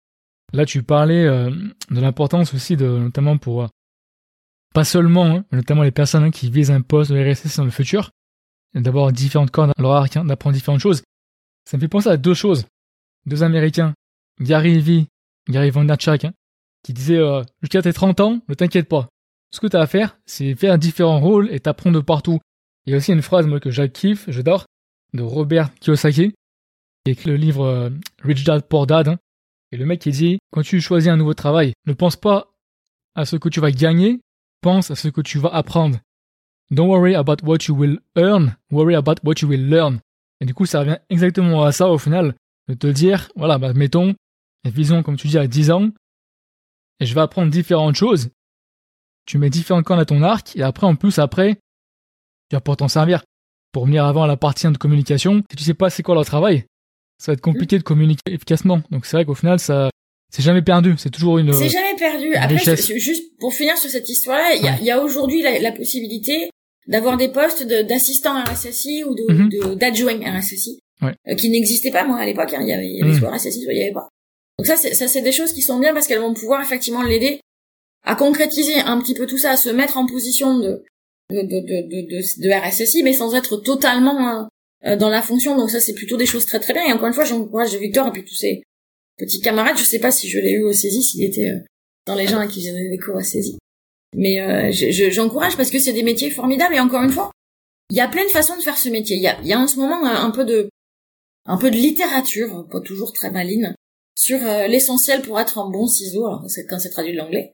[0.52, 1.50] Là, tu parlais euh,
[1.90, 3.68] de l'importance aussi de, notamment pour, euh,
[4.74, 7.72] pas seulement, hein, notamment les personnes hein, qui visent un poste de RSS dans le
[7.72, 8.12] futur,
[8.76, 11.04] d'avoir différentes cordes à leur arc, hein, d'apprendre différentes choses.
[11.66, 12.66] Ça me fait penser à deux choses.
[13.26, 13.94] Deux Américains,
[14.42, 15.08] Gary Vee,
[15.50, 16.34] Gary Vaynerchuk, hein,
[16.84, 19.08] qui disait euh, jusqu'à tes 30 ans, ne t'inquiète pas.
[19.52, 22.40] Ce que tu as à faire, c'est faire différents rôles et t'apprendre de partout.
[22.86, 24.66] Il y a aussi une phrase moi que j'acciffe, j'adore,
[25.14, 26.34] de Robert Kiyosaki,
[27.06, 27.90] qui écrit le livre euh,
[28.22, 29.08] Rich Dad Poor Dad.
[29.08, 29.18] Hein.
[29.72, 32.54] et le mec qui dit, quand tu choisis un nouveau travail, ne pense pas
[33.16, 34.22] à ce que tu vas gagner,
[34.62, 36.00] pense à ce que tu vas apprendre.
[36.72, 40.00] Don't worry about what you will earn, worry about what you will learn.
[40.40, 42.36] Et du coup, ça revient exactement à ça au final,
[42.68, 44.16] de te dire, voilà, bah, mettons,
[44.66, 45.90] vision comme tu dis à 10 ans,
[47.00, 48.30] et je vais apprendre différentes choses.
[49.26, 51.56] Tu mets différents cornes à ton arc, et après, en plus, après,
[52.50, 53.24] tu vas pouvoir t'en servir.
[53.72, 56.26] Pour venir avant à la partie de communication, si tu sais pas c'est quoi leur
[56.26, 56.66] travail,
[57.24, 58.82] ça va être compliqué de communiquer efficacement.
[58.92, 59.90] Donc c'est vrai qu'au final, ça,
[60.30, 60.96] c'est jamais perdu.
[60.98, 61.54] C'est toujours une.
[61.54, 62.34] C'est jamais perdu.
[62.36, 62.58] Après,
[62.98, 66.50] juste pour finir sur cette histoire-là, il y a, aujourd'hui la, possibilité
[66.86, 69.76] d'avoir des postes d'assistant RSSI ou mhm.
[69.76, 72.54] d'adjoint RSSI euh, qui n'existaient pas moi à l'époque.
[72.54, 72.60] Hein.
[72.62, 73.20] Il y avait, y avait mhm.
[73.20, 74.10] soit RSSI, soit il y avait pas.
[74.60, 77.04] Donc ça, c'est, ça, c'est des choses qui sont bien parce qu'elles vont pouvoir effectivement
[77.04, 77.40] l'aider
[78.06, 80.84] à concrétiser un petit peu tout ça, à se mettre en position de
[81.30, 84.44] de, de, de, de, RSSI, mais sans être totalement euh,
[84.84, 85.56] dans la fonction.
[85.56, 86.86] Donc ça, c'est plutôt des choses très très bien.
[86.86, 88.64] Et encore une fois, j'encourage Victor et puis tous ses
[89.18, 89.78] petits camarades.
[89.78, 91.60] Je sais pas si je l'ai eu au saisie, s'il était euh,
[92.06, 93.58] dans les gens à qui j'ai donné des cours à saisie.
[94.16, 94.72] Mais euh,
[95.12, 96.76] j'encourage parce que c'est des métiers formidables.
[96.76, 97.32] Et encore une fois,
[97.90, 99.18] il y a plein de façons de faire ce métier.
[99.18, 100.70] Il y a, en ce moment un, peu de
[101.46, 103.76] un peu de littérature, pas toujours très maline,
[104.16, 106.26] sur euh, l'essentiel pour être un bon ciseau.
[106.26, 107.54] Alors quand c'est traduit de l'anglais.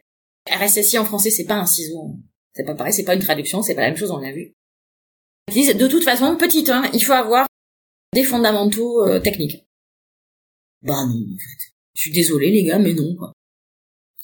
[0.50, 2.16] RSSI en français c'est pas un ciseau,
[2.56, 4.54] c'est pas pareil, c'est pas une traduction, c'est pas la même chose, on l'a vu.
[5.50, 7.48] De toute façon, petit 1, il faut avoir
[8.14, 9.66] des fondamentaux euh, techniques.
[10.82, 11.74] Bah non, en fait.
[11.96, 13.34] Je suis désolé les gars, mais non quoi.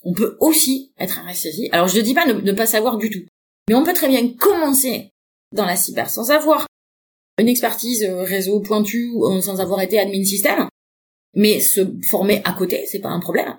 [0.04, 1.70] On peut aussi être RSSI.
[1.72, 3.26] Alors je ne dis pas ne, pas savoir du tout,
[3.68, 5.10] mais on peut très bien commencer
[5.52, 6.68] dans la cyber sans avoir
[7.38, 10.70] une expertise euh, réseau pointu ou sans avoir été admin système
[11.36, 13.58] mais se former à côté, c'est pas un problème.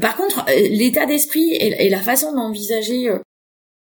[0.00, 3.18] Par contre, euh, l'état d'esprit et, la façon d'envisager euh,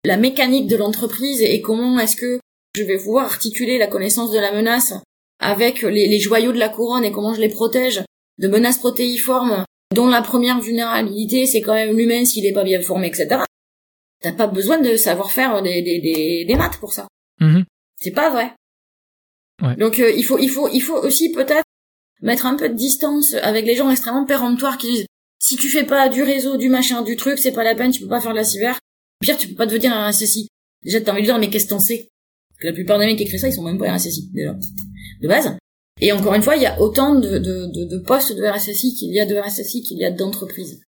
[0.04, 2.40] la mécanique de l'entreprise et comment est-ce que
[2.74, 4.94] je vais pouvoir articuler la connaissance de la menace
[5.38, 8.02] avec les, joyaux de la couronne et comment je les protège
[8.38, 12.80] de menaces protéiformes dont la première vulnérabilité c'est quand même l'humain s'il est pas bien
[12.80, 13.42] formé, etc.
[14.20, 17.08] T'as pas besoin de savoir faire des, des, des, maths pour ça.
[17.40, 17.64] Mm-hmm.
[17.98, 18.52] C'est pas vrai.
[19.76, 21.64] Donc euh, il faut il faut il faut aussi peut-être
[22.22, 25.06] mettre un peu de distance avec les gens extrêmement péremptoires qui disent
[25.38, 28.02] si tu fais pas du réseau, du machin, du truc, c'est pas la peine, tu
[28.02, 28.78] peux pas faire de la cyber.
[29.20, 30.48] Pire, tu peux pas devenir un RSSI.
[30.82, 32.08] Déjà, t'as envie de dire, mais qu'est-ce que t'en sais?
[32.48, 34.54] Parce que la plupart des mecs qui écrivent ça, ils sont même pas RSSI, déjà,
[35.20, 35.56] de base.
[36.00, 38.94] Et encore une fois, il y a autant de, de, de, de postes de RSSI
[38.94, 40.80] qu'il y a de RSSI qu'il y a d'entreprises.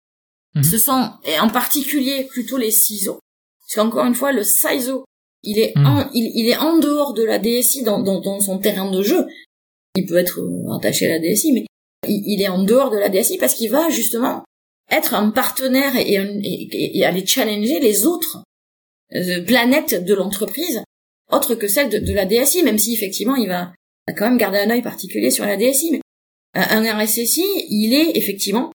[0.54, 0.62] Mhm.
[0.64, 3.18] Ce sont, et en particulier, plutôt les CISO.
[3.60, 5.04] Parce qu'encore une fois, le CISO,
[5.42, 5.86] il est, Mhm.
[5.86, 9.02] en, il, il est en dehors de la DSI dans, dans, dans son terrain de
[9.02, 9.26] jeu.
[9.96, 11.66] Il peut être euh, attaché à la DSI, mais
[12.08, 14.42] il, il est en dehors de la DSI parce qu'il va justement
[14.92, 18.44] être un partenaire et, un- et, et aller challenger les autres
[19.14, 20.82] euh, planètes de l'entreprise,
[21.30, 23.72] autres que celles de, de la DSI, même si effectivement il va,
[24.16, 25.90] quand même garder un œil particulier sur la DSI.
[25.92, 26.00] Mais
[26.54, 28.72] un, un RSSI, il est effectivement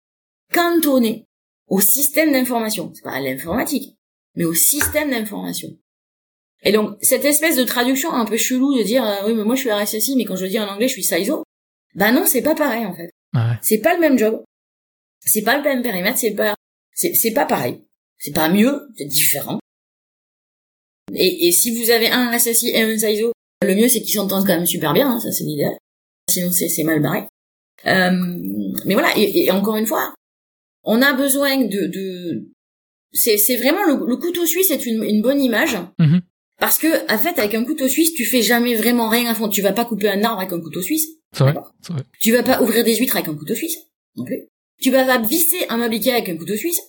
[0.53, 1.25] cantonné
[1.67, 2.91] au système d'information.
[2.93, 3.95] C'est pas à l'informatique,
[4.35, 5.69] mais au système d'information.
[6.63, 9.55] Et donc, cette espèce de traduction un peu chelou de dire, euh, oui, mais moi
[9.55, 11.43] je suis RSSI, mais quand je le dis en anglais, je suis CISO.
[11.93, 13.09] Bah non, c'est pas pareil, en fait.
[13.35, 13.57] Ouais.
[13.61, 14.43] C'est pas le même job.
[15.27, 16.55] C'est pas le même périmètre, c'est pas,
[16.93, 17.81] c'est, c'est pas pareil.
[18.17, 19.59] C'est pas mieux, c'est différent.
[21.13, 24.45] Et, et si vous avez un RSSI et un CISO, le mieux c'est qu'ils s'entendent
[24.45, 25.77] quand même super bien, hein, ça c'est l'idéal.
[26.29, 27.23] Sinon c'est, c'est mal barré.
[27.85, 28.11] Euh,
[28.85, 30.13] mais voilà, et, et encore une fois,
[30.83, 32.49] on a besoin de, de...
[33.13, 35.77] c'est, c'est vraiment le, le couteau suisse est une, une bonne image.
[35.99, 36.21] Mhm.
[36.59, 39.47] Parce que, en fait, avec un couteau suisse, tu fais jamais vraiment rien à fond.
[39.47, 41.07] Tu vas pas couper un arbre avec un couteau suisse.
[41.31, 41.53] C'est vrai.
[41.53, 42.01] Vrai.
[42.19, 43.77] Tu vas pas ouvrir des huîtres avec un couteau suisse.
[44.15, 44.47] Non plus.
[44.81, 46.81] Tu vas pas visser un meuble Ikea avec un couteau suisse.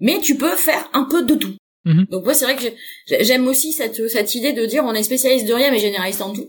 [0.00, 1.54] Mais tu peux faire un peu de tout.
[1.84, 2.06] Mhm.
[2.10, 2.62] Donc moi, c'est vrai que
[3.06, 6.22] j'ai- j'aime aussi cette, cette idée de dire on est spécialiste de rien mais généraliste
[6.22, 6.48] en tout.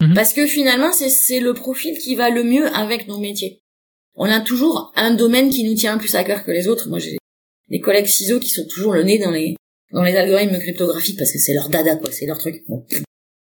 [0.00, 0.14] Mhm.
[0.14, 3.60] Parce que finalement, c'est, c'est le profil qui va le mieux avec nos métiers.
[4.16, 6.88] On a toujours un domaine qui nous tient plus à cœur que les autres.
[6.88, 7.16] Moi, j'ai
[7.70, 9.56] des collègues ciseaux qui sont toujours le nez dans les,
[9.92, 12.12] dans les algorithmes cryptographiques parce que c'est leur dada, quoi.
[12.12, 12.62] C'est leur truc.
[12.68, 12.84] Bon.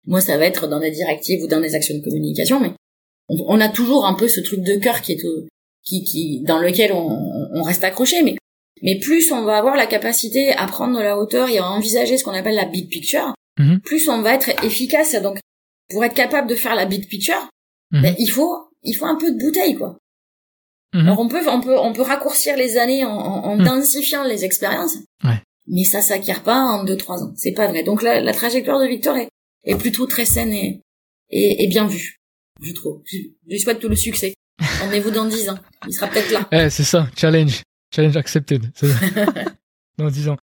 [0.06, 2.72] Moi, ça va être dans des directives ou dans des actions de communication, mais
[3.28, 5.46] on, on a toujours un peu ce truc de cœur qui est au-
[5.88, 8.36] qui, qui, dans lequel on, on reste accroché, mais,
[8.82, 12.18] mais plus on va avoir la capacité à prendre de la hauteur et à envisager
[12.18, 13.80] ce qu'on appelle la big picture, Mhm.
[13.80, 15.16] plus on va être efficace.
[15.20, 15.38] Donc,
[15.90, 17.48] pour être capable de faire la big picture,
[17.90, 18.02] Mhm.
[18.02, 19.96] ben, il faut, il faut un peu de bouteille, quoi.
[20.94, 21.00] Mhm.
[21.00, 24.44] Alors on peut, on peut, on peut raccourcir les années en, en, en densifiant les
[24.44, 24.96] expériences.
[25.24, 25.40] Ouais.
[25.66, 27.32] Mais ça s'acquiert pas en deux, trois ans.
[27.36, 27.82] C'est pas vrai.
[27.82, 29.28] Donc la, la trajectoire de Victor est,
[29.64, 30.80] est plutôt très saine et,
[31.30, 32.16] et, et bien vue.
[32.62, 33.02] Je trouve.
[33.04, 33.18] Je,
[33.50, 34.32] je souhaite tout le succès.
[34.80, 35.58] Rendez-vous dans dix ans.
[35.86, 36.48] Il sera peut-être là.
[36.52, 37.62] Eh, c'est ça, challenge.
[37.94, 38.70] Challenge accepted.
[39.98, 40.36] Dans 10 ans.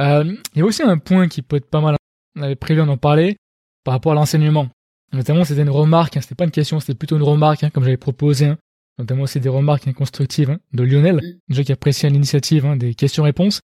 [0.00, 1.96] Euh, il y a aussi un point qui peut être pas mal.
[2.36, 3.36] On avait prévu d'en parler
[3.84, 4.68] par rapport à l'enseignement.
[5.12, 7.82] Notamment, c'était une remarque, hein, c'était pas une question, c'était plutôt une remarque, hein, comme
[7.84, 8.46] j'avais proposé.
[8.46, 8.58] hein.
[8.98, 11.38] Notamment, c'est des remarques hein, constructives de Lionel, Mm.
[11.48, 13.60] déjà qui appréciait l'initiative des questions-réponses.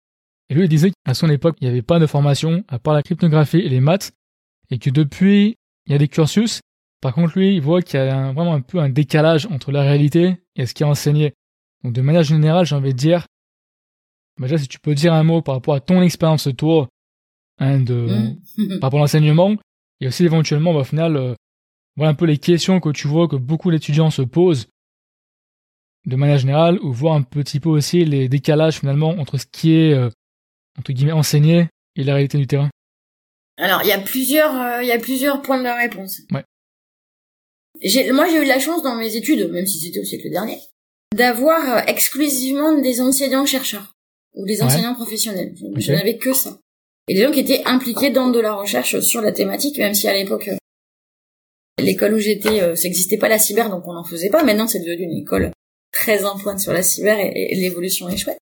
[0.50, 2.94] Et lui, il disait qu'à son époque, il n'y avait pas de formation à part
[2.94, 4.12] la cryptographie et les maths,
[4.72, 6.60] et que depuis, il y a des cursus.
[7.04, 9.74] Par contre, lui, il voit qu'il y a un- vraiment un peu un décalage entre
[9.74, 11.34] la réalité et ce qui est enseigné.
[11.84, 13.26] Donc, de manière générale, j'ai envie de dire,
[14.40, 16.88] bah, déjà, si tu peux dire un mot par rapport à ton expérience, toi,
[17.60, 18.08] hein, de,
[18.58, 18.80] Mm.
[18.80, 19.58] par rapport à l'enseignement,
[20.00, 21.36] et aussi éventuellement, bah, au final, euh,
[21.98, 24.68] voilà un peu les questions que tu vois que beaucoup d'étudiants se posent
[26.06, 29.74] de manière générale, ou voir un petit peu aussi les décalages finalement entre ce qui
[29.76, 30.10] est, euh,
[30.80, 32.70] entre guillemets, enseigné et la réalité du terrain.
[33.58, 36.22] Alors, il y a plusieurs, euh, il y a plusieurs points de réponse.
[36.32, 36.44] Ouais.
[37.82, 40.60] J'ai, moi, j'ai eu la chance dans mes études, même si c'était au siècle dernier,
[41.16, 43.94] d'avoir euh, exclusivement des enseignants-chercheurs
[44.36, 44.64] ou des Ouais.
[44.64, 45.54] enseignants professionnels.
[45.78, 46.60] Je, n'avais que ça.
[47.08, 50.08] Et des gens qui étaient impliqués dans de la recherche sur la thématique, même si
[50.08, 50.56] à l'époque, euh,
[51.82, 54.44] l'école où j'étais, euh, ça n'existait pas la cyber, donc on n'en faisait pas.
[54.44, 55.52] Maintenant, c'est devenu une école
[55.92, 58.38] très en pointe sur la cyber et, et l'évolution est chouette.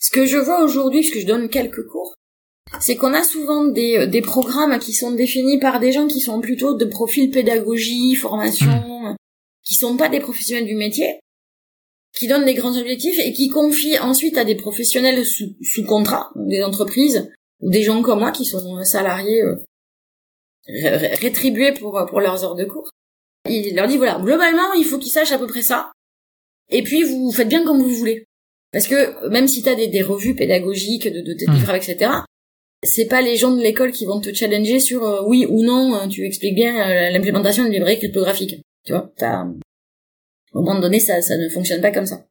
[0.00, 2.14] Ce que je vois aujourd'hui, puisque je donne quelques cours,
[2.80, 6.20] c'est qu'on a souvent des, euh, des programmes qui sont définis par des gens qui
[6.20, 9.16] sont plutôt de profil pédagogie, formation,
[9.62, 11.18] qui sont pas des professionnels du métier,
[12.16, 16.30] qui donnent des grands objectifs et qui confient ensuite à des professionnels sous, sous contrat,
[16.36, 19.56] des entreprises, ou des gens comme moi qui sont salariés euh,
[20.66, 22.90] ré- ré- rétribués pour, pour leurs heures de cours.
[23.48, 25.92] Il leur dit voilà, globalement, il faut qu'ils sachent à peu près ça.
[26.70, 28.24] Et puis vous faites bien comme vous voulez.
[28.72, 31.54] Parce que même si t'as des, des revues pédagogiques, de, de, de Hmm.
[31.54, 32.10] livres, etc.,
[32.84, 35.94] c'est pas les gens de l'école qui vont te challenger sur euh, oui ou non,
[35.94, 38.62] euh, tu expliques bien euh, l'implémentation de livret cryptographique.
[38.84, 39.44] Tu vois, t'as...
[40.52, 42.26] Au moment donné, ça, ça ne fonctionne pas comme ça.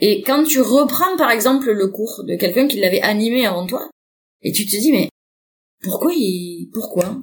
[0.00, 3.88] Et quand tu reprends, par exemple, le cours de quelqu'un qui l'avait animé avant toi,
[4.42, 5.08] et tu te dis, mais
[5.82, 6.68] pourquoi il...
[6.72, 7.22] Pourquoi?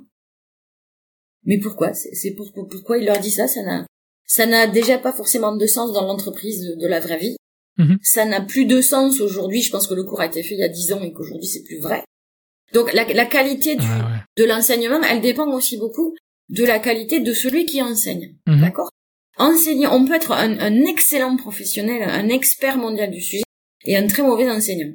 [1.44, 1.94] Mais pourquoi?
[1.94, 3.48] C'est c'est pour, pour- pourquoi il leur dit ça?
[3.48, 3.86] Ça n'a
[4.26, 7.36] ça n'a déjà pas forcément de sens dans l'entreprise de, de la vraie vie.
[7.78, 7.98] Mhm.
[8.04, 9.62] Ça n'a plus de sens aujourd'hui.
[9.62, 11.48] Je pense que le cours a été fait il y a dix ans et qu'aujourd'hui
[11.48, 12.04] c'est plus vrai.
[12.74, 14.22] Donc la, la qualité du, ouais.
[14.38, 16.16] de l'enseignement, elle dépend aussi beaucoup
[16.50, 18.36] de la qualité de celui qui enseigne.
[18.48, 18.62] Mhm.
[18.62, 18.90] D'accord?
[19.38, 23.44] Enseigner, on peut être un, un, excellent professionnel, un expert mondial du sujet
[23.86, 24.94] et un très mauvais enseignant.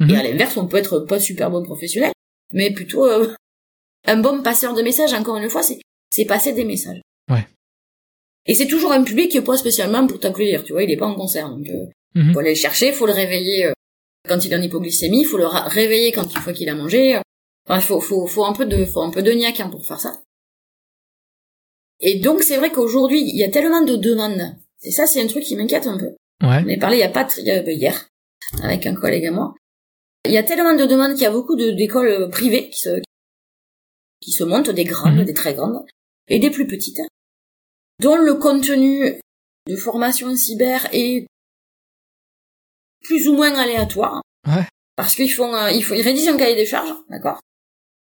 [0.00, 0.10] Mhm.
[0.10, 2.12] Et à l'inverse, on peut être pas super bon professionnel,
[2.52, 3.34] mais plutôt euh,
[4.06, 5.12] un bon passeur de messages.
[5.14, 5.78] Encore une fois, c'est
[6.12, 7.00] c'est passer des messages.
[7.30, 7.46] Ouais.
[8.46, 10.96] Et c'est toujours un public qui est pas spécialement pour t'applaudir, tu vois, il est
[10.96, 12.32] pas en concert, donc euh, Mhm.
[12.32, 13.72] faut aller le chercher, faut le réveiller euh,
[14.28, 17.20] quand il est en hypoglycémie, faut le réveiller quand il faut qu'il a mangé.
[17.68, 20.00] Enfin, faut faut faut un peu de faut un peu de niaque hein, pour faire
[20.00, 20.20] ça.
[22.00, 24.56] Et donc c'est vrai qu'aujourd'hui il y a tellement de demandes.
[24.82, 26.10] Et ça c'est un truc qui m'inquiète un peu.
[26.46, 26.62] Ouais.
[26.64, 28.08] On est parlé il y a pas tr- il y a- euh, hier
[28.62, 29.54] avec un collègue à moi.
[30.26, 33.00] Il y a tellement de demandes qu'il y a beaucoup d'écoles euh, privées qui se
[34.20, 35.24] qui se montent, des grandes, Mhm.
[35.24, 35.84] des très grandes,
[36.28, 37.00] et des plus petites,
[38.00, 39.20] dont le contenu
[39.68, 41.26] de formation cyber est
[43.06, 44.22] plus ou moins aléatoire.
[44.46, 44.64] Ouais.
[44.96, 47.40] Parce qu'ils font, euh, ils font, ils rédigent un cahier des charges, d'accord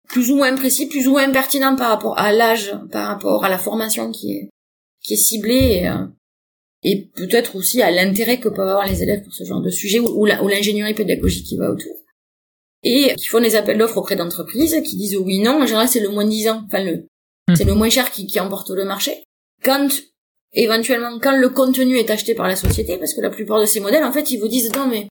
[0.08, 3.48] Plus ou moins précis, plus ou moins pertinent par rapport à l'âge, par rapport à
[3.48, 4.48] la formation qui est
[5.00, 6.06] qui est ciblée et, euh,
[6.84, 9.98] et peut-être aussi à l'intérêt que peuvent avoir les élèves pour ce genre de sujet
[9.98, 11.96] ou, l'ingénierie pédagogique qui va autour.
[12.84, 16.00] Et qui font des appels d'offres auprès d'entreprises qui disent oui non, en général c'est
[16.00, 17.06] le moins disant, enfin le
[17.48, 17.56] Hmm.
[17.56, 19.24] c'est le moins cher qui, qui emporte le marché.
[19.62, 19.88] Quand
[20.52, 23.80] éventuellement quand le contenu est acheté par la société, parce que la plupart de ces
[23.80, 25.08] modèles en fait ils vous disent non mais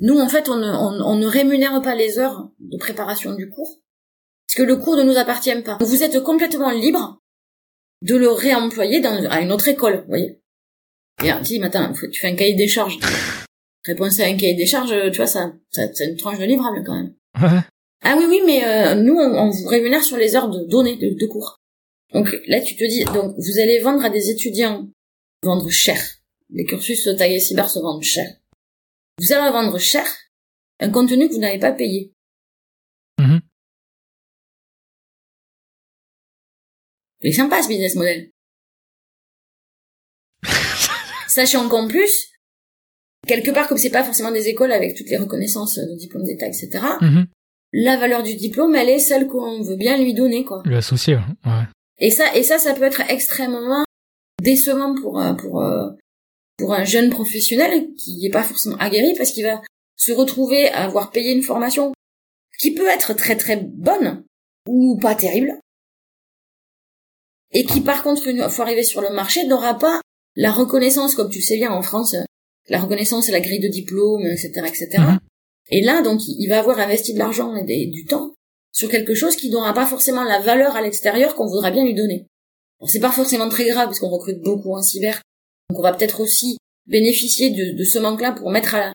[0.00, 3.48] nous en fait on ne, on, on ne rémunère pas les heures de préparation du
[3.48, 3.80] cours
[4.46, 5.78] parce que le cours ne nous appartient pas.
[5.80, 7.18] Vous êtes complètement libre
[8.02, 10.40] de le réemployer dans, à une autre école, vous voyez.
[11.22, 12.98] Et mais attends, tu fais un cahier des charges.
[13.84, 16.82] Réponse à un cahier des charges, tu vois, ça, ça c'est une tranche de livrable
[16.84, 17.14] quand même.
[17.40, 17.60] Ouais.
[18.02, 20.96] Ah oui, oui, mais euh, nous, on, on vous rémunère sur les heures de données
[20.96, 21.60] de, de cours.
[22.14, 24.88] Donc là, tu te dis, donc vous allez vendre à des étudiants,
[25.42, 26.00] vendre cher.
[26.50, 28.28] Les cursus taillés cyber se vendent cher.
[29.18, 30.06] Vous allez vendre cher
[30.80, 32.12] un contenu que vous n'avez pas payé.
[33.18, 33.40] Mhm.
[37.22, 38.30] Il est sympa ce business model.
[41.28, 42.30] Sachant qu'en plus,
[43.26, 46.46] quelque part, comme c'est pas forcément des écoles avec toutes les reconnaissances de diplômes d'État,
[46.46, 46.68] etc.,
[47.00, 47.26] Mhm.
[47.72, 50.62] la valeur du diplôme, elle est celle qu'on veut bien lui donner, quoi.
[50.64, 51.64] Le associé, ouais.
[51.98, 53.84] Et ça, et ça, ça peut être extrêmement
[54.42, 55.90] décevant pour euh, pour euh,
[56.56, 59.62] pour un jeune professionnel qui n'est pas forcément aguerri parce qu'il va
[59.96, 61.92] se retrouver à avoir payé une formation
[62.58, 64.24] qui peut être très très bonne
[64.68, 65.58] ou pas terrible
[67.52, 70.00] et qui par contre une fois arrivé sur le marché n'aura pas
[70.36, 72.16] la reconnaissance comme tu sais bien en France
[72.68, 75.18] la reconnaissance la grille de diplôme etc etc Mhm.
[75.70, 78.33] et là donc il il va avoir investi de l'argent et des- du temps
[78.74, 81.94] sur quelque chose qui n'aura pas forcément la valeur à l'extérieur qu'on voudra bien lui
[81.94, 82.26] donner.
[82.86, 85.22] C'est pas forcément très grave parce qu'on recrute beaucoup en cyber,
[85.70, 88.92] donc on va peut-être aussi bénéficier de, ce manque-là pour mettre à la,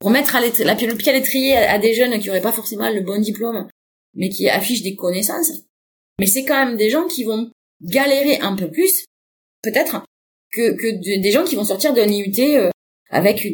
[0.00, 3.20] pour mettre le pied à l'étrier à, des jeunes qui auraient pas forcément le bon
[3.20, 3.68] diplôme,
[4.14, 5.52] mais qui affichent des connaissances.
[6.18, 7.50] Mais c'est quand même des gens qui vont
[7.82, 9.04] galérer un peu plus,
[9.62, 10.04] peut-être,
[10.50, 12.70] que, que de- des gens qui vont sortir d'un IUT euh,
[13.10, 13.46] avec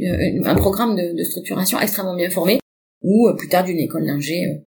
[0.45, 2.59] un programme de, structuration extrêmement bien formé,
[3.03, 4.63] ou euh, plus tard d'une école d'ingé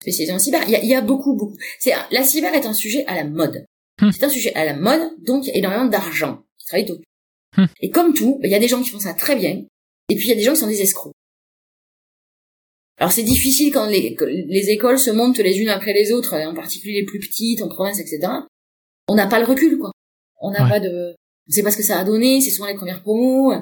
[0.00, 0.62] spécialisée en cyber.
[0.66, 1.56] Il y a, il y a beaucoup, beaucoup.
[1.78, 3.64] C'est la cyber est un sujet à la mode.
[4.00, 4.10] Hmm.
[4.12, 7.02] C'est un sujet à la mode, donc il y a énormément d'argent qui travaille autour.
[7.56, 7.66] Hmm.
[7.80, 9.64] Et comme tout, il y a des gens qui font ça très bien,
[10.08, 11.12] et puis il y a des gens qui sont des escrocs.
[12.98, 14.14] Alors c'est difficile quand les,
[14.48, 17.68] les écoles se montent les unes après les autres, en particulier les plus petites, en
[17.68, 18.20] province, etc.
[19.08, 19.90] On n'a pas le recul, quoi.
[20.40, 20.70] On n'a Ouais.
[20.70, 21.14] pas de...
[21.48, 23.52] On sait pas ce que ça a donné, c'est souvent les premières promos.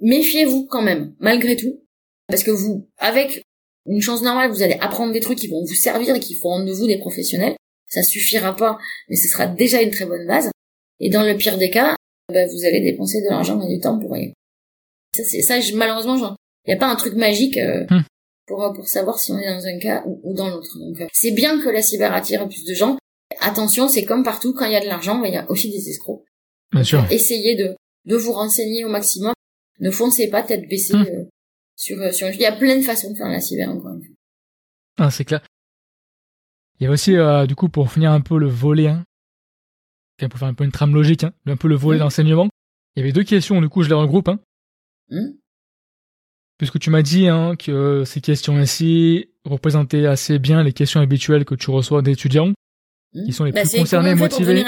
[0.00, 1.84] Méfiez-vous quand même, malgré tout.
[2.26, 3.42] Parce que vous, avec
[3.86, 6.64] une chance normale, vous allez apprendre des trucs qui vont vous servir et qui feront
[6.64, 7.54] de vous des professionnels.
[7.88, 10.50] Ça suffira pas, mais ce sera déjà une très bonne base.
[11.00, 11.96] Et dans le pire des cas,
[12.32, 14.30] ben, vous allez dépenser de l'argent et du temps pour rien.
[15.16, 15.60] Ça, c'est ça.
[15.60, 18.02] je- malheureusement, il n'y a pas un truc magique euh, Hmm.
[18.46, 20.78] pour pour savoir si on est dans un cas ou, ou dans l'autre.
[20.78, 22.96] Donc, euh, c'est bien que la cyber attire plus de gens.
[23.40, 25.70] Attention, c'est comme partout, quand il y a de l'argent, ben, il y a aussi
[25.70, 26.22] des escrocs.
[26.72, 27.04] Bien sûr.
[27.10, 29.32] Essayez de de vous renseigner au maximum.
[29.80, 31.04] Ne foncez pas tête baissée Hmm.
[31.08, 31.24] euh,
[31.82, 32.28] sur euh, sur.
[32.28, 34.14] Il y a plein de façons de faire la cyber encore une fois.
[34.98, 35.40] Ah, c'est clair.
[36.78, 39.04] Il y a aussi, euh, du coup, pour finir un peu le volet, hein,
[40.30, 42.04] pour faire un peu une trame logique, hein, un peu le volet Mhm.
[42.04, 42.48] d'enseignement,
[42.94, 44.38] il y avait deux questions, du coup, je les regroupe, hein,
[45.10, 45.32] Hmm
[46.58, 51.44] puisque tu m'as dit hein, que ces questions ainsi représentaient assez bien les questions habituelles
[51.44, 52.52] que tu reçois d'étudiants.
[53.14, 54.64] Hmm Qui sont les Bah, plus concernés, pour motivés.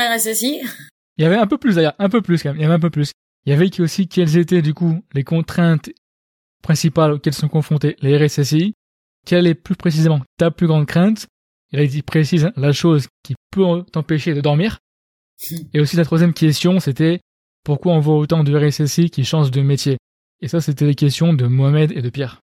[1.16, 2.74] Il y avait un peu plus d'ailleurs, un peu plus quand même, il y avait
[2.74, 3.12] un peu plus.
[3.46, 5.88] Il y avait aussi quelles étaient du coup les contraintes
[6.64, 8.74] principales auxquelles sont confrontés les RSSI,
[9.24, 11.26] quelle est plus précisément ta plus grande crainte,
[11.72, 14.78] il dit précise la chose qui peut t'empêcher de dormir.
[15.72, 17.20] Et aussi la troisième question c'était
[17.64, 19.98] pourquoi on voit autant de RSSI qui changent de métier?
[20.40, 22.40] Et ça c'était les questions de Mohamed et de Pierre.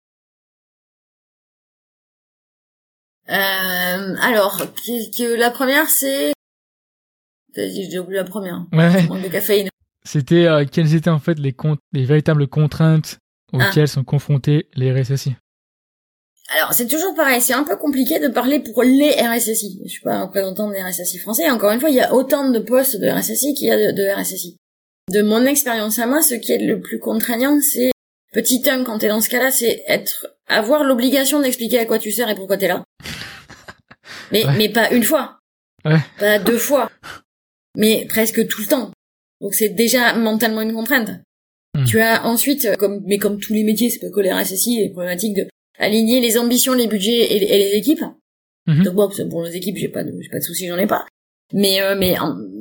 [3.28, 4.62] Euh, alors,
[5.40, 6.32] la première, c'est
[7.56, 8.66] J'ai oublié la première.
[8.72, 9.08] Ouais.
[9.32, 9.70] Caféine.
[10.04, 13.18] C'était euh, quelles étaient en fait les véritables contraintes
[13.54, 15.36] auxquelles sont confrontés les RSSI.
[16.56, 19.82] Alors, c'est toujours pareil, c'est un peu compliqué de parler pour les RSSI.
[19.84, 21.50] Je suis pas représentant des RSSI français.
[21.50, 23.96] Encore une fois, il y a autant de postes de RSSI qu'il y a de,
[23.98, 24.56] de RSSI.
[25.12, 27.92] De mon expérience à moi, ce qui est le plus contraignant, c'est
[28.32, 32.12] petit 1 quand t'es dans ce cas-là, c'est être avoir l'obligation d'expliquer à quoi tu
[32.12, 32.84] sers et pourquoi t'es là.
[34.32, 34.58] Mais Ouais.
[34.58, 35.40] mais pas une fois,
[35.84, 36.00] Ouais.
[36.20, 36.90] pas deux fois,
[37.78, 38.92] mais presque tout le temps.
[39.42, 41.10] Donc c'est déjà mentalement une contrainte.
[41.76, 41.86] Hmm.
[41.86, 44.78] Tu as ensuite, euh, comme mais comme tous les métiers, c'est pas que les RSSI,
[44.80, 45.46] les problématiques de
[45.78, 48.04] aligner les ambitions, les budgets et les, et les équipes.
[48.68, 48.84] Mhm.
[48.84, 51.06] Donc bon, pour les équipes, j'ai pas de, j'ai pas de soucis, j'en ai pas.
[51.54, 52.16] Mais euh, mais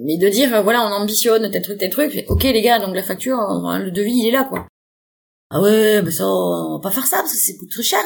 [0.05, 2.25] mais de dire voilà, on ambitionne tel truc tel truc.
[2.29, 4.67] Ok les gars, donc la facture, euh, le devis il est là quoi.
[5.51, 8.01] Ah ouais, mais ça, on va pas faire ça parce que c'est coûte trop cher.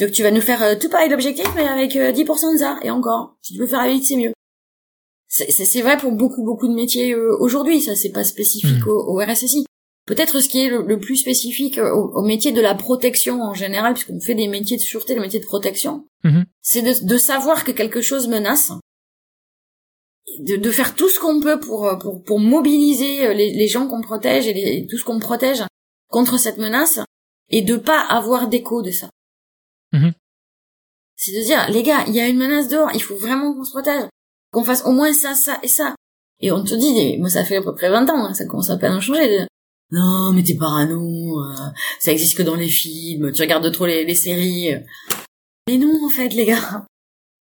[0.00, 2.78] Donc tu vas nous faire euh, tout pareil l'objectif, mais avec euh, 10% de ça
[2.82, 3.36] et encore.
[3.42, 4.32] Si tu peux faire à vite, c'est mieux.
[5.28, 7.80] C'est vrai pour beaucoup beaucoup de métiers euh, aujourd'hui.
[7.80, 8.88] Ça c'est pas spécifique Mhm.
[8.88, 9.66] au, au RSSI.
[10.06, 13.40] Peut-être ce qui est le, le plus spécifique euh, au, au métier de la protection
[13.42, 16.44] en général, puisqu'on fait des métiers de sûreté, le métier de protection, Mhm.
[16.62, 18.70] c'est de, de savoir que quelque chose menace,
[20.38, 23.68] de, de faire tout ce qu'on peut pour, euh, pour, pour mobiliser euh, les, les
[23.68, 25.62] gens qu'on protège et les- tout ce qu'on protège
[26.08, 26.98] contre cette menace,
[27.50, 29.10] et de pas avoir d'écho de ça.
[29.92, 30.12] Mhm.
[31.16, 33.64] C'est de dire, les gars, il y a une menace dehors, il faut vraiment qu'on
[33.64, 34.04] se protège,
[34.52, 35.94] qu'on fasse au moins ça, ça et ça.
[36.40, 38.70] Et on te dit, moi ça fait à peu près 20 ans, hein, ça commence
[38.70, 39.46] à peine à changer.
[39.90, 41.54] Non, mais t'es parano, euh,
[42.00, 44.74] ça existe que dans les films, tu regardes trop les, les séries.
[45.68, 46.84] Mais non, en fait, les gars.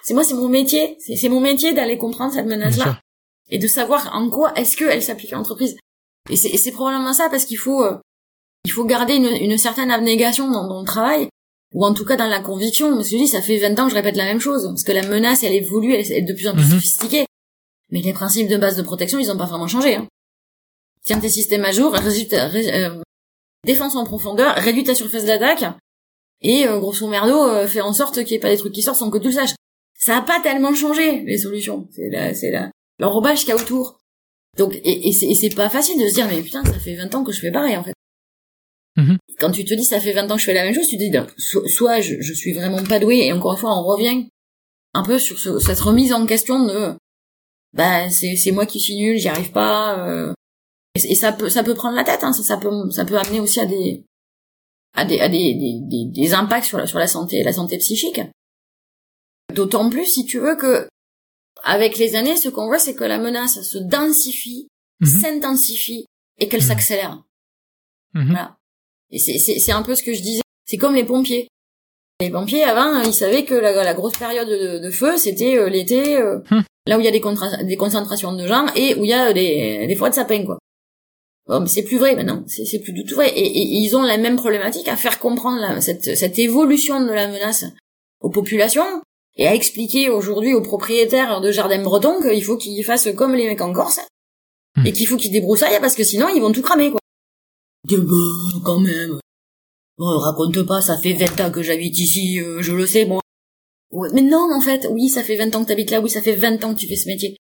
[0.03, 0.97] C'est moi, c'est mon métier.
[0.99, 2.99] C'est mon métier d'aller comprendre cette Bien menace-là sûr.
[3.49, 5.77] et de savoir en quoi est-ce qu'elle s'applique à l'entreprise.
[6.29, 7.97] Et c'est probablement ça parce qu'il faut euh,
[8.65, 11.27] il faut garder une, une certaine abnégation dans, dans le travail
[11.73, 12.91] ou en tout cas dans la conviction.
[12.91, 14.83] Je me suis dit, ça fait 20 ans que je répète la même chose parce
[14.83, 16.71] que la menace, elle évolue, elle est de plus en plus Mhm.
[16.71, 17.25] sophistiquée.
[17.91, 19.95] Mais les principes de base de protection, ils ont pas vraiment changé.
[19.95, 20.07] Hein.
[21.03, 23.01] Tiens tes systèmes à jour, résultat, ré- euh,
[23.65, 25.65] défense en profondeur, réduis ta surface d'attaque
[26.41, 28.81] et euh, grosso merdo, euh, fais en sorte qu'il n'y ait pas des trucs qui
[28.81, 29.55] sortent sans que tu le saches.
[29.97, 31.87] Ça a pas tellement changé les solutions.
[31.91, 33.99] C'est la, c'est la, l'enrobage qu'il y a autour.
[34.57, 36.95] Donc, et, et c'est, et c'est pas facile de se dire, mais putain, ça fait
[36.95, 37.93] 20 ans que je fais pareil, en fait.
[38.97, 39.17] Mhm.
[39.39, 40.97] Quand tu te dis, ça fait 20 ans que je fais la même chose, tu
[40.97, 43.75] te dis, donc, so- soit je, je suis vraiment pas doué, et encore une fois,
[43.77, 44.27] on revient
[44.93, 46.93] un peu sur ce- cette remise en question de,
[47.73, 50.33] bah, c'est, c'est moi qui suis nul, j'y arrive pas, euh,
[50.95, 53.17] et, et ça peut, ça peut prendre la tête, hein, ça, ça peut, ça peut
[53.17, 54.03] amener aussi à des,
[54.95, 57.77] à des, à des, des, des, des impacts sur la, sur la santé, la santé
[57.77, 58.21] psychique.
[59.53, 60.87] D'autant plus, si tu veux, que,
[61.63, 64.67] avec les années, ce qu'on voit, c'est que la menace se densifie,
[65.01, 65.07] Mhm.
[65.21, 66.05] s'intensifie,
[66.39, 66.67] et qu'elle Mhm.
[66.67, 67.23] s'accélère.
[68.13, 68.27] Mhm.
[68.31, 68.55] Voilà.
[69.11, 70.41] Et c'est, c'est, c'est un peu ce que je disais.
[70.65, 71.47] C'est comme les pompiers.
[72.21, 75.67] Les pompiers, avant, ils savaient que la, la grosse période de, de feu, c'était euh,
[75.69, 76.61] l'été, euh, Hmm.
[76.87, 79.87] là où il y a des concentrations de gens et où il y a des,
[79.87, 80.57] des forêts de sapins, quoi.
[81.47, 82.43] Bon, mais c'est plus vrai maintenant.
[82.47, 83.29] C'est, c'est plus du tout vrai.
[83.37, 87.11] Et, et ils ont la même problématique à faire comprendre la- cette, cette évolution de
[87.11, 87.65] la menace
[88.21, 89.01] aux populations
[89.35, 93.47] et à expliquer aujourd'hui aux propriétaires de jardins bretons qu'il faut qu'ils fassent comme les
[93.47, 93.99] mecs en Corse
[94.75, 94.87] Hmm.
[94.87, 96.99] et qu'il faut qu'ils débroussaillent parce que sinon ils vont tout cramer, quoi.
[97.87, 99.19] Dis, bah, quand même.
[99.99, 103.21] Oh, raconte pas, ça fait 20 ans que j'habite ici, euh, je le sais, moi.
[103.91, 106.23] Ouais, mais non, en fait, oui, ça fait 20 ans que t'habites là, oui, ça
[106.23, 107.37] fait 20 ans que tu fais ce métier.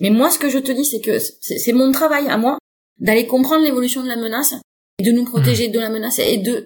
[0.00, 2.58] Mais moi, ce que je te dis, c'est que c'est c'est mon travail à moi
[2.98, 4.54] d'aller comprendre l'évolution de la menace
[4.98, 6.64] et de nous protéger de la menace et de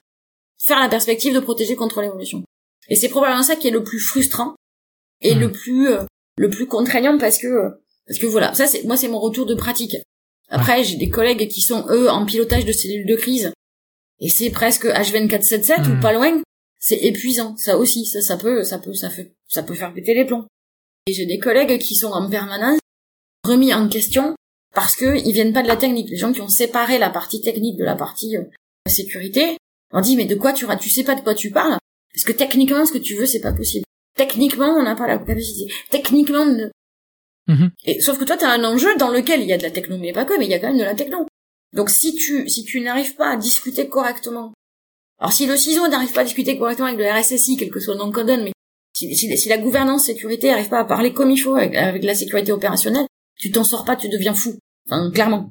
[0.62, 2.42] faire la perspective de protéger contre l'évolution.
[2.88, 4.54] Et c'est probablement ça qui est le plus frustrant
[5.20, 6.02] et le plus euh,
[6.36, 7.70] le plus contraignant parce que euh,
[8.06, 9.96] parce que voilà, ça c'est moi c'est mon retour de pratique.
[10.50, 13.52] Après, j'ai des collègues qui sont eux en pilotage de cellules de crise
[14.20, 15.98] et c'est presque H2477 Mhm.
[15.98, 16.42] ou pas loin.
[16.80, 20.14] C'est épuisant, ça aussi, ça ça peut ça peut ça fait ça peut faire péter
[20.14, 20.46] les plombs.
[21.06, 22.78] Et j'ai des collègues qui sont en permanence
[23.44, 24.34] remis en question
[24.78, 26.08] parce que ils viennent pas de la technique.
[26.10, 28.44] Les gens qui ont séparé la partie technique de la partie euh,
[28.88, 29.56] sécurité,
[29.92, 31.76] on dit mais de quoi tu tu sais pas de quoi tu parles?
[32.14, 33.84] Parce que techniquement ce que tu veux c'est pas possible.
[34.16, 35.66] Techniquement on n'a pas la capacité.
[35.90, 36.70] Techniquement ne-
[37.48, 37.70] Mhm.
[37.86, 39.96] et sauf que toi t'as un enjeu dans lequel il y a de la techno
[39.98, 41.26] mais pas que mais il y a quand même de la techno.
[41.72, 44.52] Donc si tu si tu n'arrives pas à discuter correctement
[45.18, 47.94] alors si le CISO n'arrive pas à discuter correctement avec le RSSI, quel que soit
[47.94, 48.52] le nom qu'on donne, mais
[48.96, 52.04] si, si- si la gouvernance sécurité n'arrive pas à parler comme il faut avec, avec
[52.04, 53.06] la sécurité opérationnelle,
[53.36, 54.56] tu t'en sors pas, tu deviens fou.
[54.90, 55.50] Enfin, clairement.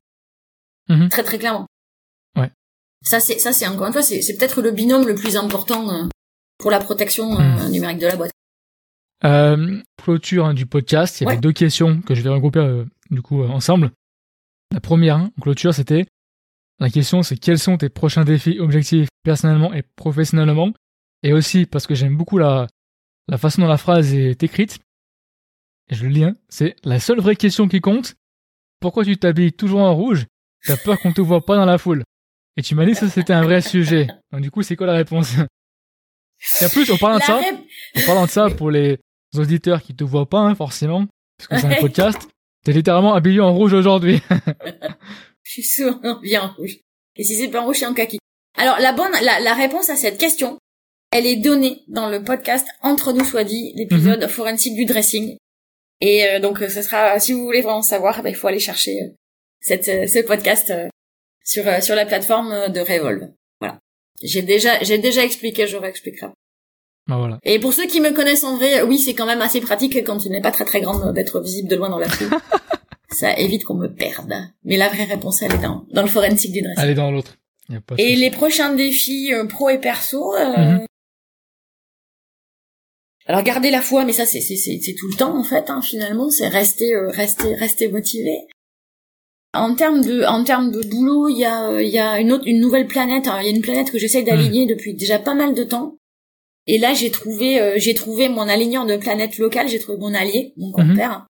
[0.89, 1.09] Mhm.
[1.09, 1.67] Très très clairement.
[2.35, 2.51] Ouais.
[3.03, 5.89] Ça c'est ça c'est encore une fois c'est c'est peut-être le binôme le plus important
[5.89, 6.07] euh,
[6.57, 7.71] pour la protection euh, Mhm.
[7.71, 8.31] numérique de la boîte.
[9.23, 11.41] Euh, clôture hein, du podcast, il y avait Ouais.
[11.41, 13.91] deux questions que je vais regrouper euh, du coup euh, ensemble.
[14.71, 16.05] La première hein, clôture, c'était
[16.79, 20.71] la question, c'est quels sont tes prochains défis, objectifs personnellement et professionnellement,
[21.23, 22.67] et aussi parce que j'aime beaucoup la
[23.29, 24.79] la façon dont la phrase est écrite.
[25.89, 28.15] Et je le lis, hein, c'est la seule vraie question qui compte,
[28.80, 30.25] pourquoi tu t'habilles toujours en rouge?
[30.65, 32.03] T'as peur qu'on te voit pas dans la foule.
[32.57, 34.07] Et tu m'as dit que ça c'était un vrai sujet.
[34.32, 35.34] Donc du coup, c'est quoi la réponse?
[36.61, 37.39] Et en plus, en parlant de ça,
[37.97, 38.99] en parlant de ça, pour les
[39.36, 41.05] auditeurs qui te voient pas, hein, forcément,
[41.38, 42.28] parce que c'est un podcast,
[42.63, 44.21] t'es littéralement habillé en rouge aujourd'hui.
[45.43, 46.78] Je suis souvent bien en rouge.
[47.15, 48.19] Et si c'est pas en rouge, c'est en kaki.
[48.57, 50.59] Alors, la bonne, la, la réponse à cette question,
[51.11, 54.30] elle est donnée dans le podcast Entre nous soit dit, l'épisode mhm.
[54.30, 55.38] forensique du dressing.
[56.02, 59.02] Et euh, donc, ce sera, si vous voulez vraiment savoir, ben, il faut aller chercher
[59.02, 59.10] euh,
[59.60, 60.74] cette, euh, ce podcast
[61.43, 63.30] sur sur la plateforme de Revolve.
[63.60, 63.80] Voilà.
[64.22, 66.28] J'ai déjà j'ai déjà expliqué, je réexpliquerai.
[67.08, 67.39] Ben voilà.
[67.43, 70.18] Et pour ceux qui me connaissent en vrai, oui, c'est quand même assez pratique quand
[70.18, 72.30] tu n'es pas très très grande d'être visible de loin dans la foule.
[73.10, 74.34] Ça évite qu'on me perde.
[74.66, 76.84] Mais la vraie réponse, elle est dans, dans le forensique du dressing.
[76.84, 77.38] Elle est dans l'autre.
[77.98, 80.86] Et les prochains défis pro et perso, mhm.
[83.28, 85.69] Alors garder la foi, mais ça c'est c'est c'est tout le temps en fait.
[85.69, 88.47] Hein, finalement, c'est rester euh, rester rester motivé.
[89.53, 92.45] En termes de en termes de boulot, il y a il y a une autre
[92.47, 93.25] une nouvelle planète.
[93.39, 94.69] il y a une planète que j'essaie d'aligner hmm.
[94.69, 95.97] depuis déjà pas mal de temps.
[96.67, 99.67] Et là, j'ai trouvé euh, j'ai trouvé mon aligneur de planète locale.
[99.67, 100.73] J'ai trouvé mon allié, mon hmm.
[100.73, 101.28] compère.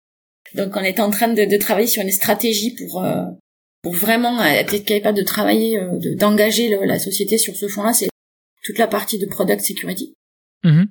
[0.54, 3.24] Donc on est en train de, de travailler sur une stratégie pour euh,
[3.80, 5.80] pour vraiment être capable de travailler,
[6.18, 7.94] d'engager la société sur ce fond-là.
[7.94, 8.08] C'est
[8.64, 10.12] toute la partie de product security.
[10.62, 10.84] Hmm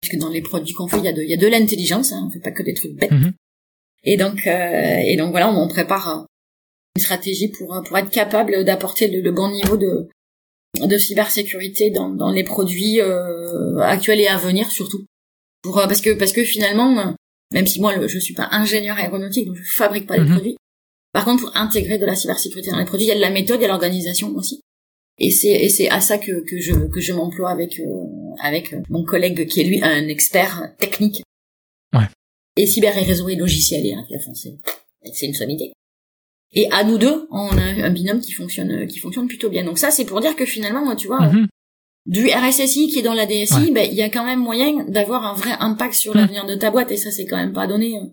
[0.00, 2.12] puisque dans les produits qu'on fait, il y a de, il y a de l'intelligence,
[2.12, 3.10] hein, on fait pas que des trucs bêtes.
[3.10, 3.32] Mhm.
[4.04, 6.22] Et donc, euh, et donc voilà, on, prépare euh,
[6.96, 10.08] une stratégie pour euh, pour être capable d'apporter le, bon niveau de
[10.80, 15.04] de cybersécurité dans, dans les produits euh, actuels et à venir surtout.
[15.62, 17.14] Pour parce que parce que finalement,
[17.52, 20.32] même si moi je suis pas ingénieur aéronautique, donc je fabrique pas les mhm.
[20.32, 20.56] produits.
[21.12, 23.30] Par contre, pour intégrer de la cybersécurité dans les produits, il y a de la
[23.30, 24.60] méthode, il y a l'organisation aussi.
[25.18, 27.80] Et c'est et c'est à ça que que je que je m'emploie avec
[28.40, 31.22] avec mon collègue qui est lui un expert technique.
[31.94, 32.06] Ouais.
[32.56, 35.72] Et cyber et réseau et logiciel et enfin, c'est une sommité.
[36.52, 39.64] Et à nous deux, on a un binôme qui fonctionne qui fonctionne plutôt bien.
[39.64, 41.46] Donc ça c'est pour dire que finalement moi tu vois mhm.
[42.06, 45.24] du RSSI qui est dans la DSI, ben il y a quand même moyen d'avoir
[45.24, 46.20] un vrai impact sur mhm.
[46.20, 48.06] l'avenir de ta boîte et ça c'est quand même pas donné euh,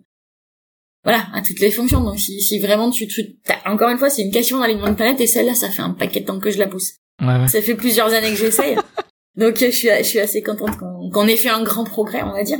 [1.05, 2.03] voilà, à toutes les fonctions.
[2.03, 5.21] Donc si, si vraiment tu, tu encore une fois, c'est une question d'alignement de planète
[5.21, 6.95] et celle-là, ça fait un paquet de temps que je la pousse.
[7.21, 7.47] Ouais, ouais.
[7.47, 8.75] Ça fait plusieurs années que j'essaye.
[9.37, 12.43] Donc je suis, je suis assez contente qu'on ait fait un grand progrès, on va
[12.43, 12.59] dire.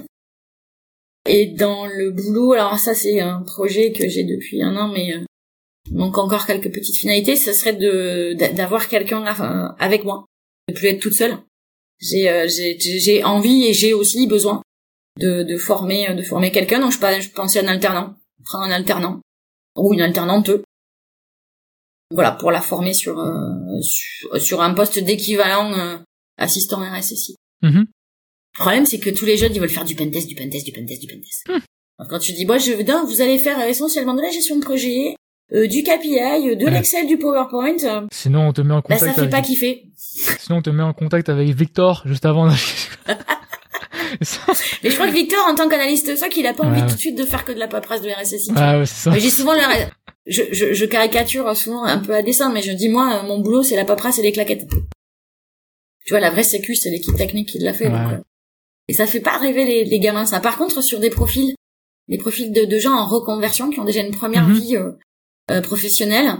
[1.27, 5.13] Et dans le boulot, alors ça c'est un projet que j'ai depuis un an, mais
[5.13, 5.21] euh,
[5.91, 7.35] manque encore quelques petites finalités.
[7.35, 9.23] Ce serait de d'avoir quelqu'un
[9.79, 10.25] avec moi,
[10.67, 11.37] de plus être toute seule.
[11.99, 14.61] J'ai euh, envie et j'ai aussi besoin
[15.17, 16.79] de, former de former quelqu'un.
[16.79, 19.21] Donc je, je pensais à un alternant, prendre un alternant
[19.75, 20.51] ou une alternante.
[22.11, 23.81] Voilà pour la former sur euh,
[24.37, 25.97] sur, un poste d'équivalent euh,
[26.37, 27.35] assistant RSSI.
[27.61, 30.65] Mm Le problème, c'est que tous les jeunes, ils veulent faire du pentest, du pentest,
[30.65, 31.47] du pentest, du pentest.
[31.49, 32.07] Mm.
[32.09, 35.15] quand tu dis, moi, je veux, vous allez faire essentiellement de la gestion de projet,
[35.53, 37.77] euh, du KPI, de l'Excel, du PowerPoint.
[37.83, 39.01] Euh, Sinon, on te met en contact.
[39.01, 39.83] Bah, ça fait pas kiffer.
[39.95, 42.49] Sinon, on te met en contact avec Victor juste avant.
[44.19, 46.99] Mais je crois que Victor, en tant qu'analyste SOC, il a pas envie tout de
[46.99, 48.51] suite de faire que de la paperasse de RSSI.
[48.55, 49.17] Ah ouais, c'est ça.
[49.17, 49.59] J'ai souvent le...
[50.25, 53.63] je, je, je, caricature souvent un peu à dessin, mais je dis moi, mon boulot,
[53.63, 54.67] c'est la paperasse et les claquettes
[56.05, 57.91] tu vois, la vraie sécu, c'est l'équipe technique qui l'a fait.
[57.91, 58.19] Euh,
[58.87, 60.39] et ça fait pas rêver les, les, gamins, ça.
[60.39, 61.55] Par contre, sur des profils,
[62.07, 64.53] des profils de, de gens en reconversion qui ont déjà une première mhm.
[64.53, 64.91] vie euh,
[65.51, 66.35] euh, professionnelle,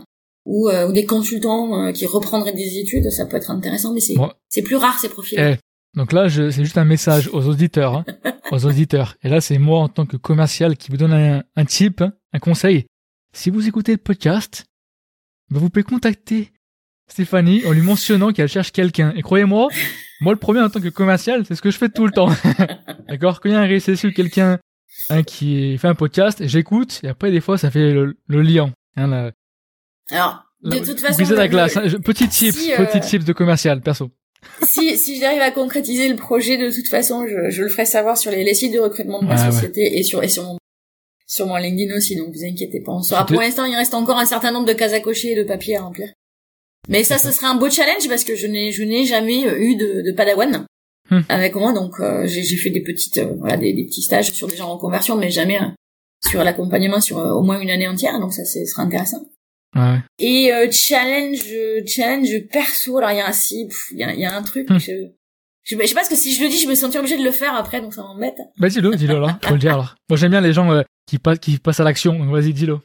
[0.45, 4.75] ou, ou, des consultants qui reprendraient des études, ça peut être intéressant, mais c'est plus
[4.75, 5.39] rare ces profils.
[5.39, 5.55] Eh,
[5.95, 8.05] donc là, c'est juste un message aux auditeurs, hein,
[8.51, 9.15] aux auditeurs.
[9.23, 12.39] Et là, c'est moi en tant que commercial qui vous donne un, un tip, un
[12.39, 12.85] conseil.
[13.33, 14.65] Si vous écoutez le podcast,
[15.49, 16.51] bah, vous pouvez contacter
[17.07, 19.13] Stéphanie en lui mentionnant qu'elle cherche quelqu'un.
[19.15, 19.69] Et croyez-moi,
[20.21, 22.29] moi le premier en tant que commercial, c'est ce que je fais tout le temps.
[23.07, 23.41] D'accord?
[23.41, 24.59] Quand il y a un RSSI ou quelqu'un
[25.09, 28.71] hein, qui fait un podcast, j'écoute et après des fois ça fait le, lien.
[28.97, 29.31] Hein,
[30.11, 31.77] Alors, de toute façon, la glace.
[31.77, 31.83] Hein.
[32.03, 34.09] Petit tips, euh, petit tips de commercial, perso.
[34.63, 38.17] si si j'arrive à concrétiser le projet, de toute façon, je, je le ferai savoir
[38.17, 40.57] sur les, les sites de recrutement de ma société et sur et sur mon
[41.27, 42.91] sur mon LinkedIn aussi, donc vous inquiétez pas.
[42.93, 43.25] On saura.
[43.25, 45.77] Pour l'instant, il reste encore un certain nombre de cases à cocher et de papiers
[45.77, 46.09] à remplir.
[46.87, 49.59] Mais ça, ce serait un beau challenge parce que je n'ai, je n'ai jamais euh,
[49.59, 50.65] eu de, de padawan
[51.09, 51.21] hmm.
[51.29, 54.31] avec moi, donc euh, j'ai, j'ai fait des petites, euh, voilà, des, des, petits stages
[54.31, 55.59] sur des gens en conversion, mais jamais
[56.27, 59.25] sur l'accompagnement sur au moins une année entière, donc ça, ce sera intéressant.
[59.75, 59.99] Ouais.
[60.19, 61.43] Et challenge,
[61.85, 64.69] challenge perso, alors il y a un si, il y a, y a, un truc.
[64.69, 64.79] Hmm.
[64.79, 64.91] Je,
[65.63, 67.31] je, sais pas parce que si je le dis, je me sens obligée de le
[67.31, 68.37] faire après, donc ça m'embête.
[68.57, 69.95] Bah dis-le, dis-le là, faut le dire alors.
[70.09, 72.79] Moi j'aime bien les gens qui, passent, qui passent à l'action, donc vas-y, dis-le.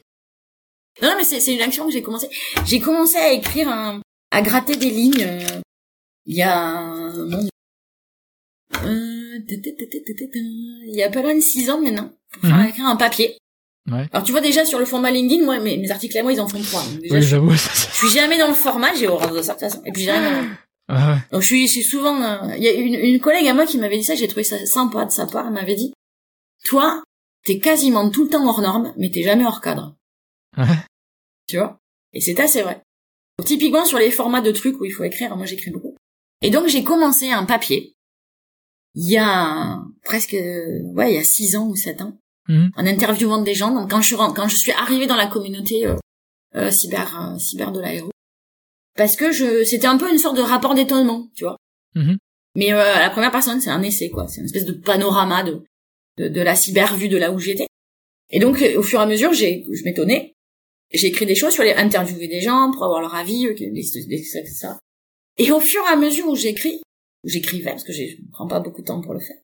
[1.01, 2.29] Non, mais c'est une action que j'ai commencé.
[2.65, 5.23] J'ai commencé à écrire un, à gratter des lignes.
[5.23, 5.61] Euh,
[6.25, 7.47] il y a bon,
[8.83, 12.67] euh, il y a pas loin de six ans maintenant pour faire hmm.
[12.67, 13.37] écrire un papier.
[13.91, 14.07] Ouais.
[14.13, 16.39] Alors tu vois déjà sur le format LinkedIn, moi mes, mes articles à moi ils
[16.39, 16.83] en font trois.
[17.01, 17.51] Déjà, Oui, j'avoue.
[17.53, 19.81] je suis jamais dans le format, j'ai horreur de ça de toute façon.
[19.85, 20.57] Et puis j'ai rien.
[20.87, 21.17] Ah ouais.
[21.31, 22.21] Donc je suis, je suis souvent.
[22.21, 24.43] euh, Il y a une, une collègue à moi qui m'avait dit ça, j'ai trouvé
[24.43, 25.47] ça sympa de sa part.
[25.47, 25.93] Elle m'avait dit,
[26.65, 27.01] toi,
[27.45, 29.95] t'es quasiment tout le temps hors norme, mais t'es jamais hors cadre.
[30.57, 30.65] Ouais.
[31.47, 31.77] Tu vois?
[32.13, 32.81] Et c'est assez vrai.
[33.39, 35.95] Donc, typiquement sur les formats de trucs où il faut écrire, moi j'écris beaucoup.
[36.41, 37.93] Et donc j'ai commencé un papier
[38.93, 42.17] il y a presque, ouais, il y a six ans ou sept ans,
[42.49, 42.71] Mhm.
[42.75, 43.71] en interviewant des gens.
[43.73, 45.95] Donc quand je suis ren- quand je suis arrivée dans la communauté euh,
[46.55, 48.09] euh, cyber euh, cyber de l'aéro,
[48.97, 51.55] parce que je c'était un peu une sorte de rapport d'étonnement, tu vois.
[51.95, 52.17] Mhm.
[52.55, 54.27] Mais euh, la première personne, c'est un essai, quoi.
[54.27, 55.63] C'est une espèce de panorama de,
[56.17, 57.67] de, de la cyber vue de là où j'étais.
[58.29, 60.33] Et donc, au fur et à mesure, j'ai, je m'étonnais.
[60.93, 63.47] J'ai écrit des choses, je suis allée interviewer des gens pour avoir leur avis,
[64.53, 64.79] ça.
[65.37, 66.81] Et au fur et à mesure où j'écris,
[67.23, 69.37] où j'écrivais, parce que je ne prends pas beaucoup de temps pour le faire,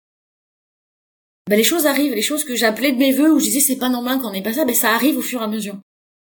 [1.49, 3.77] ben, les choses arrivent, les choses que j'appelais de mes voeux, où je disais c'est
[3.77, 5.79] pas normal qu'on ait pas ça, ben ça arrive au fur et à mesure.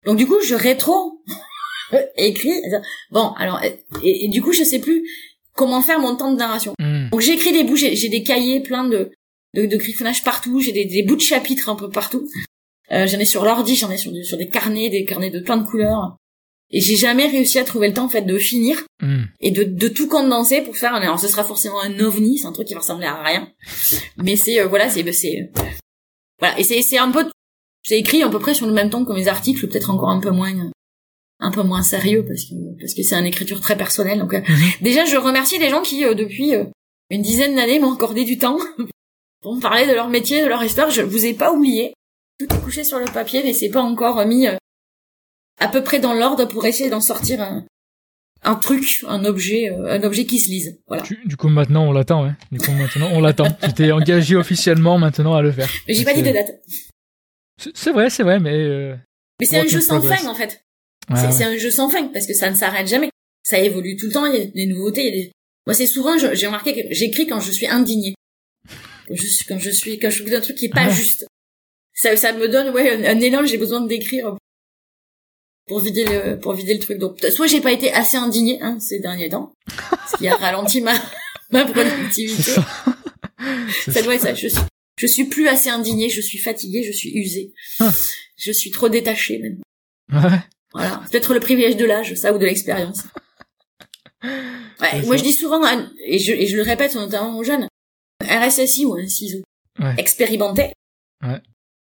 [0.07, 1.23] Donc du coup, je rétro
[2.17, 2.55] écris.
[3.11, 5.07] Bon, alors, et, et du coup, je sais plus
[5.53, 6.73] comment faire mon temps de narration.
[6.79, 7.11] Mhm.
[7.11, 9.11] Donc j'écris des bouts, j'ai des cahiers pleins de,
[9.55, 12.27] de, de griffonnage partout, j'ai des, des bouts de chapitres un peu partout.
[12.93, 15.65] Euh, j'en ai sur l'ordi, j'en ai sur, des carnets, des carnets de plein de
[15.67, 16.17] couleurs.
[16.73, 19.27] Et j'ai jamais réussi à trouver le temps en fait de finir Mhm.
[19.41, 21.01] et de, de tout condenser pour faire un...
[21.01, 23.49] Alors ce sera forcément un ovni, c'est un truc qui va ressembler à rien.
[24.19, 25.11] Mais c'est, euh, voilà, c'est...
[25.13, 25.51] c'est
[26.39, 27.27] voilà, et c'est c'est un peu...
[27.83, 30.21] J'ai écrit à peu près sur le même temps que mes articles, peut-être encore un
[30.21, 30.53] peu moins
[31.43, 34.19] un peu moins sérieux parce que parce que c'est une écriture très personnelle.
[34.19, 34.71] Donc euh, Mhm.
[34.83, 36.65] déjà je remercie les gens qui euh, depuis euh,
[37.09, 38.59] une dizaine d'années m'ont accordé du temps
[39.43, 40.91] pour me parler de leur métier, de leur histoire.
[40.91, 41.95] Je vous ai pas oublié.
[42.41, 44.57] Tout est couché sur le papier, mais c'est pas encore mis euh,
[45.59, 47.67] à peu près dans l'ordre pour essayer d'en sortir un,
[48.43, 50.81] un truc, un objet, euh, un objet qui se lise.
[50.89, 51.03] Voilà.
[51.27, 52.33] Du, coup, maintenant, on l'attend, ouais.
[52.51, 53.45] Du coup, maintenant, on l'attend.
[53.63, 55.69] tu t'es engagé officiellement maintenant à le faire.
[55.87, 56.63] Mais j'ai pas dit de date.
[57.75, 58.55] C'est- vrai, c'est vrai, mais...
[58.55, 58.97] Euh...
[59.39, 60.23] Mais c'est un jeu sans progress.
[60.23, 60.65] fin en fait.
[61.15, 61.45] c'est ouais.
[61.45, 63.11] un jeu sans fin parce que ça ne s'arrête jamais.
[63.43, 64.25] Ça évolue tout le temps.
[64.25, 65.03] Il y a des nouveautés.
[65.03, 65.33] Il y a des...
[65.67, 68.15] Moi, c'est souvent, j'ai remarqué que j'écris quand je suis indignée.
[69.09, 70.91] Quand je suis, quand je suis, quand je un truc qui est pas Ah.
[70.91, 71.27] juste.
[72.01, 73.45] Ça, ça me donne, ouais, un, un élan.
[73.45, 74.37] J'ai besoin de décrire
[75.67, 76.99] pour vider le, pour vider le truc.
[76.99, 79.53] Donc, soit j'ai pas été assez indignée, hein, ces derniers temps,
[80.11, 80.95] ce qui a ralenti ma,
[81.51, 82.53] ma productivité.
[83.91, 84.03] ça.
[84.03, 84.35] Doit être ça.
[84.35, 84.63] Je suis,
[84.99, 86.09] je suis plus assez indignée.
[86.09, 86.83] Je suis fatiguée.
[86.85, 87.53] Je suis usée.
[87.81, 87.91] Ah.
[88.37, 89.61] Je suis trop détachée même.
[90.13, 90.39] Ouais.
[90.73, 93.03] Voilà, peut-être le privilège de l'âge, ça, ou de l'expérience.
[94.23, 95.63] Ouais, moi je dis souvent,
[96.05, 97.67] et je, et je le répète notamment aux jeunes,
[98.29, 99.39] un RSSI ou un CISO
[99.79, 99.95] Ouais.
[99.97, 100.73] expérimenté,
[101.23, 101.41] Ouais.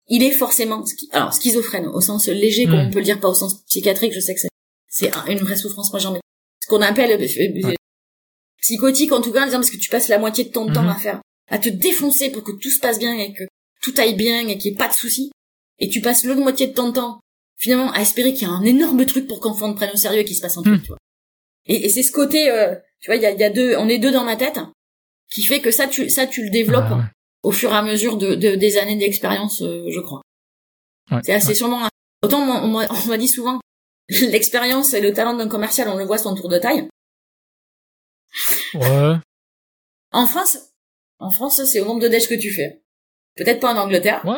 [0.08, 2.88] Il est forcément, alors schizophrène au sens léger, comme Mm.
[2.88, 4.50] on peut le dire, pas au sens psychiatrique, je sais que c'est,
[4.88, 6.20] c'est un- une vraie souffrance, moi j'en ai.
[6.64, 7.76] Ce qu'on appelle euh, euh, Ouais.
[8.62, 10.84] psychotique en tout cas, en disant parce que tu passes la moitié de ton temps
[10.84, 10.90] Mhm.
[10.90, 13.44] à faire, à te défoncer pour que tout se passe bien et que
[13.82, 15.32] tout aille bien et qu'il n'y ait pas de soucis,
[15.80, 17.20] et tu passes l'autre moitié de ton temps
[17.58, 20.20] finalement à espérer qu'il y a un énorme truc pour qu'enfant te prenne au sérieux
[20.22, 20.82] et qu'il se passe un truc, Mm.
[20.82, 20.98] tu vois.
[21.68, 23.88] Et, et c'est ce côté, euh, tu vois, il y a, y a deux, on
[23.90, 24.60] est deux dans ma tête,
[25.32, 27.04] qui fait que ça, tu, ça, tu le développes Ah, ouais.
[27.46, 30.22] Au fur et à mesure de, de- des années d'expérience, euh, je crois.
[31.12, 31.56] Ouais, C'est assez ouais.
[31.56, 31.88] sûrement.
[32.24, 33.60] Autant on, on m'a- on m'a dit souvent,
[34.10, 36.88] l'expérience et le talent d'un commercial, on le voit son tour de taille.
[38.74, 39.16] Ouais.
[40.12, 40.58] En France,
[41.20, 42.82] en France, c'est au nombre de déj que tu fais.
[43.36, 44.24] Peut-être pas en Angleterre.
[44.26, 44.38] Ouais.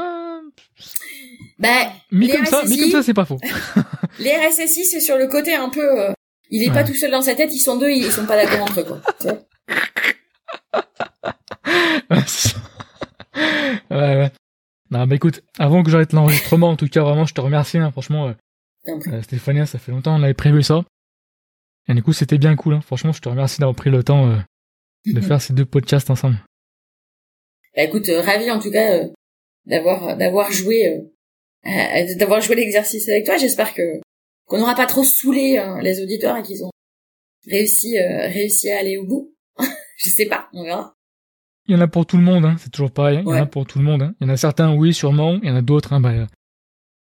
[1.59, 3.37] Ben, Mis comme ça, mis comme ça, c'est pas faux.
[4.17, 6.01] les RSSI, c'est sur le côté un peu.
[6.01, 6.13] euh,
[6.49, 8.61] il est pas tout seul dans sa tête, ils sont deux, ils sont pas d'accord
[8.63, 9.01] entre eux, quoi.
[13.89, 14.31] Ouais.
[14.89, 17.91] Non, bah écoute, avant que j'arrête l'enregistrement, en tout cas, vraiment, je te remercie, hein,
[17.91, 18.33] franchement, euh,
[18.87, 20.83] euh, Stéphania, ça fait longtemps, on avait prévu ça.
[21.89, 22.81] Et du coup, c'était bien cool, hein.
[22.81, 24.37] franchement, je te remercie d'avoir pris le temps euh,
[25.05, 26.37] de faire ces deux podcasts ensemble.
[27.75, 29.05] Bah, écoute, euh, ravi en tout cas
[29.65, 31.03] d'avoir d'avoir joué
[32.17, 33.37] d'avoir joué l'exercice avec toi.
[33.37, 34.01] J'espère que
[34.45, 36.71] qu'on n'aura pas trop saoulé euh, les auditeurs et qu'ils ont
[37.45, 39.33] réussi réussi à aller au bout.
[39.97, 40.96] Je sais pas, on verra.
[41.67, 43.43] Il y en a pour tout le monde, hein, c'est toujours pareil, il y en
[43.43, 44.01] a pour tout le monde.
[44.01, 44.13] Hein.
[44.21, 46.13] Il y en a certains, oui, sûrement, il y en a d'autres, hein, bah,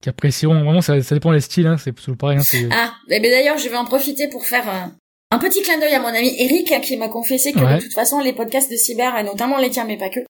[0.03, 0.65] qui apprécieront.
[0.65, 2.39] Vraiment, ça, ça dépend des styles, hein, c'est toujours pareil.
[2.39, 4.87] Hein, Ah, ben d'ailleurs, je vais en profiter pour faire euh,
[5.31, 7.77] un petit clin d'œil à mon ami Eric hein, qui m'a confessé que Ouais.
[7.77, 10.21] de toute façon les podcasts de cyber et notamment les tiens mais pas que,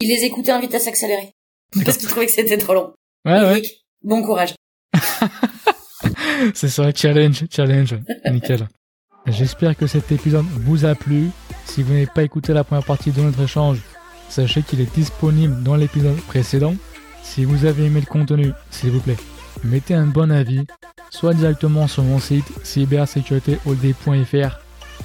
[0.00, 1.30] il les écoutait en vitesse accélérée
[1.84, 2.92] parce qu'il trouvait que c'était trop long.
[3.24, 4.54] Ouais, ouais, Eric, bon courage.
[6.54, 7.94] c'est ça, challenge, challenge,
[8.30, 8.66] nickel.
[9.26, 11.30] J'espère que cet épisode vous a plu.
[11.64, 13.80] Si vous n'avez pas écouté la première partie de notre échange,
[14.28, 16.74] sachez qu'il est disponible dans l'épisode précédent.
[17.22, 19.16] Si vous avez aimé le contenu, s'il vous plaît,
[19.64, 20.66] mettez un bon avis,
[21.10, 24.58] soit directement sur mon site cybersécuritéhold.fr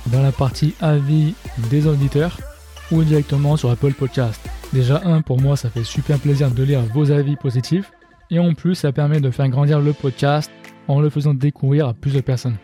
[0.08, 1.34] dans la partie avis
[1.70, 2.38] des auditeurs,
[2.92, 4.42] ou directement sur Apple Podcast.
[4.74, 7.92] Déjà un, pour moi, ça fait super plaisir de lire vos avis positifs.
[8.32, 10.52] Et en plus, ça permet de faire grandir le podcast
[10.88, 12.58] en le faisant découvrir à plus de personnes.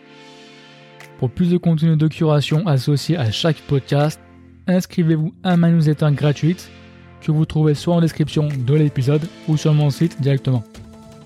[1.20, 4.20] Pour plus de contenu de curation associé à chaque podcast,
[4.68, 6.70] inscrivez-vous à ma newsletter gratuite
[7.22, 10.64] que vous trouvez soit en description de l'épisode ou sur mon site directement.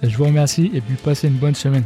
[0.04, 1.84] Je vous remercie et puis passez une bonne semaine.